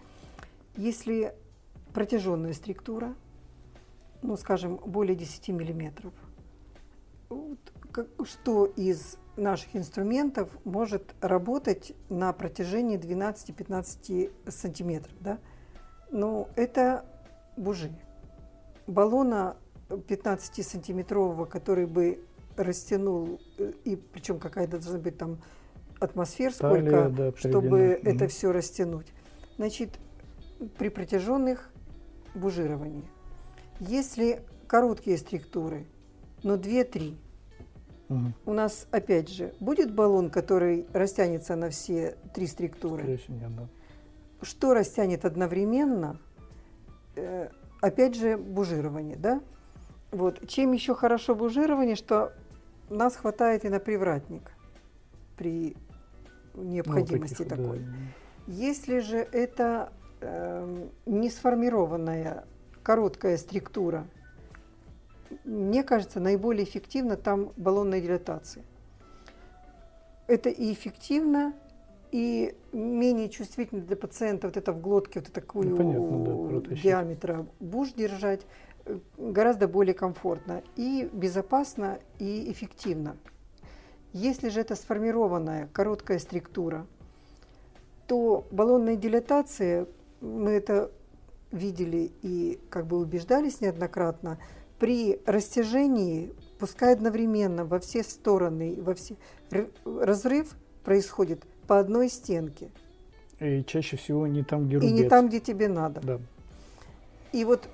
Если 0.76 1.34
протяженная 1.94 2.52
структура, 2.52 3.14
ну, 4.22 4.36
скажем, 4.36 4.76
более 4.76 5.16
10 5.16 5.48
миллиметров, 5.48 6.12
вот, 7.28 7.58
как, 7.90 8.08
что 8.24 8.66
из 8.66 9.18
наших 9.36 9.74
инструментов 9.74 10.50
может 10.64 11.14
работать 11.20 11.92
на 12.08 12.32
протяжении 12.32 12.98
12-15 12.98 14.50
сантиметров, 14.50 15.14
да? 15.20 15.38
Ну, 16.10 16.48
это 16.56 17.04
бужи 17.56 17.90
баллона 18.86 19.56
15-сантиметрового, 19.88 21.46
который 21.46 21.86
бы 21.86 22.24
растянул, 22.56 23.40
э, 23.58 23.72
и 23.84 23.96
причем 23.96 24.38
какая-то 24.38 24.78
должна 24.78 24.98
быть 24.98 25.16
там 25.16 25.38
атмосфер 26.00 26.52
сколько, 26.52 27.08
да, 27.08 27.32
чтобы 27.36 28.00
это 28.02 28.28
все 28.28 28.52
растянуть. 28.52 29.06
Значит, 29.56 29.98
при 30.78 30.88
протяженных 30.88 31.71
бужировании. 32.34 33.04
Если 33.80 34.42
короткие 34.66 35.18
структуры, 35.18 35.86
но 36.42 36.54
2-3, 36.54 37.16
угу. 38.08 38.20
у 38.46 38.52
нас 38.52 38.86
опять 38.90 39.28
же 39.28 39.54
будет 39.60 39.94
баллон, 39.94 40.30
который 40.30 40.86
растянется 40.92 41.56
на 41.56 41.70
все 41.70 42.16
три 42.34 42.46
структуры. 42.46 43.20
Нет, 43.28 43.54
да. 43.56 43.68
Что 44.42 44.74
растянет 44.74 45.24
одновременно? 45.24 46.18
Э, 47.16 47.48
опять 47.80 48.16
же, 48.16 48.36
бужирование, 48.36 49.16
да? 49.16 49.40
Вот. 50.10 50.46
Чем 50.48 50.72
еще 50.72 50.94
хорошо 50.94 51.34
бужирование, 51.34 51.96
что 51.96 52.32
нас 52.88 53.16
хватает 53.16 53.64
и 53.64 53.68
на 53.68 53.80
привратник 53.80 54.52
при 55.36 55.76
необходимости 56.54 57.42
ну, 57.42 57.48
таких, 57.48 57.64
такой. 57.64 57.78
Да. 57.78 57.92
Если 58.46 58.98
же 58.98 59.16
это 59.16 59.92
э, 60.22 60.88
не 61.06 61.30
сформированная 61.30 62.44
короткая 62.82 63.36
структура, 63.36 64.06
мне 65.44 65.82
кажется, 65.82 66.20
наиболее 66.20 66.64
эффективно 66.64 67.16
там 67.16 67.52
баллонная 67.56 68.00
дилатация. 68.00 68.64
Это 70.26 70.48
и 70.48 70.72
эффективно, 70.72 71.52
и 72.10 72.54
менее 72.72 73.28
чувствительно 73.28 73.80
для 73.80 73.96
пациента 73.96 74.46
вот 74.46 74.56
это 74.56 74.72
в 74.72 74.80
глотке, 74.80 75.20
вот 75.20 75.32
такую 75.32 75.70
ну, 75.70 75.76
понятно, 75.76 76.60
да, 76.60 76.74
диаметра 76.74 77.46
буш 77.58 77.92
держать, 77.92 78.42
э, 78.84 78.98
гораздо 79.16 79.66
более 79.66 79.94
комфортно 79.94 80.62
и 80.76 81.08
безопасно 81.12 81.98
и 82.18 82.50
эффективно. 82.52 83.16
Если 84.12 84.50
же 84.50 84.60
это 84.60 84.76
сформированная 84.76 85.68
короткая 85.72 86.18
структура, 86.18 86.86
то 88.06 88.46
баллонная 88.50 88.96
дилатация, 88.96 89.86
мы 90.22 90.52
это 90.52 90.90
видели 91.50 92.12
и 92.22 92.58
как 92.70 92.86
бы 92.86 92.98
убеждались 92.98 93.60
неоднократно, 93.60 94.38
при 94.78 95.20
растяжении, 95.26 96.32
пускай 96.58 96.94
одновременно 96.94 97.64
во 97.64 97.78
все 97.78 98.02
стороны, 98.02 98.76
во 98.80 98.94
все, 98.94 99.16
разрыв 99.84 100.56
происходит 100.82 101.44
по 101.66 101.78
одной 101.78 102.08
стенке. 102.08 102.70
И 103.38 103.62
чаще 103.64 103.96
всего 103.96 104.26
не 104.26 104.42
там, 104.42 104.66
где 104.66 104.76
рубец. 104.76 104.90
И 104.90 104.92
не 104.92 105.08
там, 105.08 105.28
где 105.28 105.40
тебе 105.40 105.68
надо. 105.68 106.00
Да. 106.00 106.20
И 107.32 107.44
вот 107.44 107.68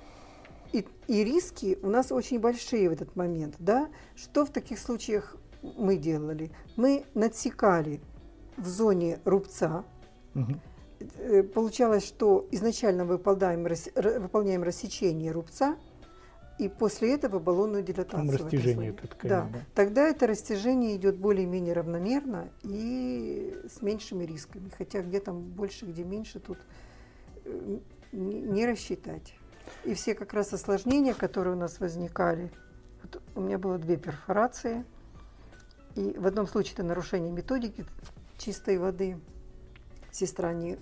и, 0.71 0.85
и 1.07 1.23
риски 1.23 1.77
у 1.81 1.89
нас 1.89 2.11
очень 2.11 2.39
большие 2.39 2.89
в 2.89 2.93
этот 2.93 3.15
момент. 3.15 3.55
Да? 3.59 3.89
Что 4.15 4.45
в 4.45 4.51
таких 4.51 4.79
случаях 4.79 5.35
мы 5.61 5.97
делали? 5.97 6.51
Мы 6.75 7.05
надсекали 7.13 8.01
в 8.57 8.67
зоне 8.67 9.19
рубца. 9.25 9.83
Угу. 10.35 10.53
Получалось, 11.53 12.05
что 12.05 12.47
изначально 12.51 13.05
выполняем, 13.05 13.63
выполняем 14.21 14.63
рассечение 14.63 15.31
рубца– 15.31 15.77
и 16.59 16.67
после 16.67 17.13
этого 17.13 17.39
баллонную 17.39 17.83
дилатацию. 17.83 18.27
Там 18.27 18.45
растяжение 18.45 18.89
этой 18.89 19.07
ткани. 19.07 19.29
Да. 19.29 19.49
да. 19.51 19.59
Тогда 19.73 20.07
это 20.09 20.27
растяжение 20.27 20.97
идет 20.97 21.17
более-менее 21.17 21.73
равномерно 21.73 22.49
и 22.63 23.57
с 23.73 23.81
меньшими 23.81 24.25
рисками. 24.25 24.69
Хотя 24.77 25.01
где 25.01 25.21
там 25.21 25.41
больше, 25.41 25.85
где 25.85 26.03
меньше, 26.03 26.41
тут 26.41 26.57
э, 27.45 27.79
не 28.11 28.67
рассчитать. 28.67 29.33
И 29.85 29.93
все 29.93 30.13
как 30.15 30.33
раз 30.33 30.51
осложнения, 30.51 31.13
которые 31.13 31.55
у 31.55 31.57
нас 31.57 31.79
возникали, 31.79 32.51
вот 33.03 33.21
у 33.35 33.41
меня 33.41 33.57
было 33.57 33.77
две 33.77 33.95
перфорации, 33.95 34.83
и 35.95 36.13
в 36.17 36.27
одном 36.27 36.45
случае 36.45 36.73
это 36.73 36.83
нарушение 36.83 37.31
методики 37.31 37.85
чистой 38.37 38.77
воды. 38.77 39.17
Сестра 40.11 40.51
не, 40.51 40.77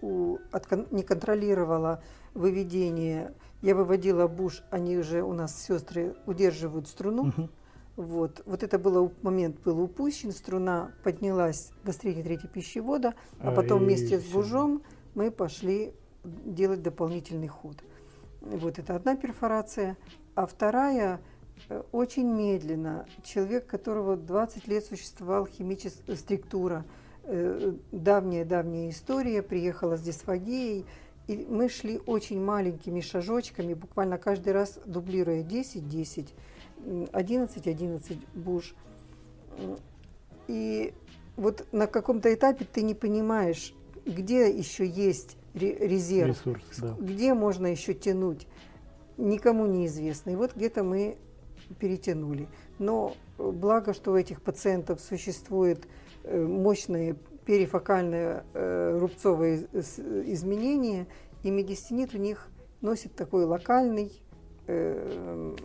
у, 0.00 0.38
от, 0.52 0.92
не 0.92 1.02
контролировала 1.02 2.02
выведение 2.34 3.32
я 3.64 3.74
выводила 3.74 4.28
буш, 4.28 4.62
они 4.70 4.98
уже 4.98 5.22
у 5.22 5.32
нас 5.32 5.64
сестры 5.64 6.14
удерживают 6.26 6.86
струну. 6.86 7.28
Угу. 7.28 7.48
Вот, 7.96 8.42
вот 8.44 8.62
это 8.62 8.78
был 8.78 9.10
момент 9.22 9.58
был 9.64 9.80
упущен, 9.80 10.32
струна 10.32 10.92
поднялась 11.02 11.70
до 11.82 11.92
средней 11.92 12.22
трети 12.22 12.46
пищевода, 12.46 13.14
а, 13.40 13.48
а 13.48 13.52
потом 13.52 13.84
вместе 13.84 14.20
с 14.20 14.24
бужом 14.24 14.82
мы 15.14 15.30
пошли 15.30 15.94
делать 16.24 16.82
дополнительный 16.82 17.48
ход. 17.48 17.82
Вот 18.42 18.78
это 18.78 18.96
одна 18.96 19.16
перфорация, 19.16 19.96
а 20.34 20.44
вторая 20.44 21.22
э, 21.70 21.82
очень 21.90 22.26
медленно. 22.30 23.06
Человек, 23.22 23.66
которого 23.66 24.18
20 24.18 24.68
лет 24.68 24.84
существовал 24.84 25.46
химическая 25.46 26.16
структура, 26.16 26.84
давняя-давняя 27.92 28.88
э, 28.88 28.90
история, 28.90 29.42
приехала 29.42 29.96
с 29.96 30.02
дисфагией, 30.02 30.84
и 31.26 31.46
мы 31.48 31.68
шли 31.68 32.00
очень 32.06 32.40
маленькими 32.42 33.00
шажочками, 33.00 33.74
буквально 33.74 34.18
каждый 34.18 34.52
раз 34.52 34.78
дублируя 34.84 35.42
10, 35.42 35.88
10, 35.88 36.34
11, 37.12 37.66
11 37.66 38.18
буш. 38.34 38.74
И 40.48 40.92
вот 41.36 41.66
на 41.72 41.86
каком-то 41.86 42.32
этапе 42.32 42.66
ты 42.70 42.82
не 42.82 42.94
понимаешь, 42.94 43.74
где 44.04 44.50
еще 44.50 44.86
есть 44.86 45.38
резерв, 45.54 46.36
Ресурс, 46.36 46.64
да. 46.78 46.96
где 46.98 47.32
можно 47.32 47.68
еще 47.68 47.94
тянуть. 47.94 48.46
никому 49.16 49.66
неизвестно. 49.66 50.30
И 50.30 50.36
вот 50.36 50.54
где-то 50.54 50.82
мы 50.82 51.16
перетянули. 51.78 52.48
Но 52.78 53.14
благо, 53.38 53.94
что 53.94 54.12
у 54.12 54.16
этих 54.16 54.42
пациентов 54.42 55.00
существует 55.00 55.86
мощные 56.24 57.16
перифокальные 57.44 58.44
рубцовые 58.98 59.66
изменения, 59.74 61.06
и 61.42 61.50
медистинит 61.50 62.14
у 62.14 62.18
них 62.18 62.48
носит 62.80 63.14
такой 63.14 63.44
локальный 63.44 64.12
э, 64.66 65.56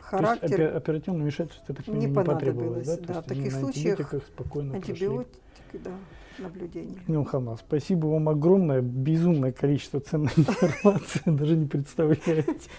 характер. 0.00 0.48
То 0.48 0.62
есть 0.62 0.76
оперативное 0.76 1.22
вмешательство 1.22 1.74
так 1.74 1.86
не, 1.88 2.06
не 2.06 2.14
понадобилось. 2.14 2.86
Да, 2.86 2.96
да 3.14 3.22
в 3.22 3.26
таких 3.26 3.52
случаях 3.52 4.14
антибиотики, 4.54 5.40
да, 5.72 5.92
наблюдение. 6.38 7.00
Ну, 7.06 7.24
Хана, 7.24 7.56
спасибо 7.56 8.06
вам 8.06 8.28
огромное, 8.28 8.80
безумное 8.80 9.52
количество 9.52 10.00
ценной 10.00 10.32
информации, 10.36 11.22
даже 11.26 11.56
не 11.56 11.66
представляете. 11.66 12.70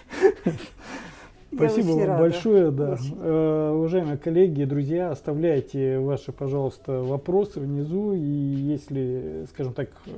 Спасибо 1.52 1.92
вам 1.92 2.18
большое. 2.18 2.70
Да. 2.70 2.96
Э, 3.18 3.72
уважаемые 3.74 4.16
коллеги 4.16 4.64
друзья, 4.64 5.10
оставляйте 5.10 5.98
ваши, 5.98 6.32
пожалуйста, 6.32 7.02
вопросы 7.02 7.60
внизу. 7.60 8.12
И 8.12 8.18
если, 8.18 9.46
скажем 9.50 9.74
так, 9.74 9.90
э, 10.06 10.10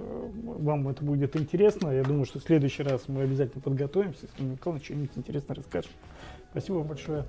вам 0.43 0.89
это 0.89 1.05
будет 1.05 1.35
интересно, 1.37 1.91
я 1.91 2.03
думаю, 2.03 2.27
что 2.27 2.39
в 2.39 2.43
следующий 2.43 2.83
раз 2.83 3.05
мы 3.09 3.23
обязательно 3.23 3.63
подготовимся, 3.63 4.27
если 4.31 4.51
Михаил 4.51 4.79
что-нибудь 4.79 5.11
интересное 5.17 5.57
расскажет. 5.57 5.91
Спасибо 6.51 6.77
вам 6.77 6.89
большое. 6.89 7.25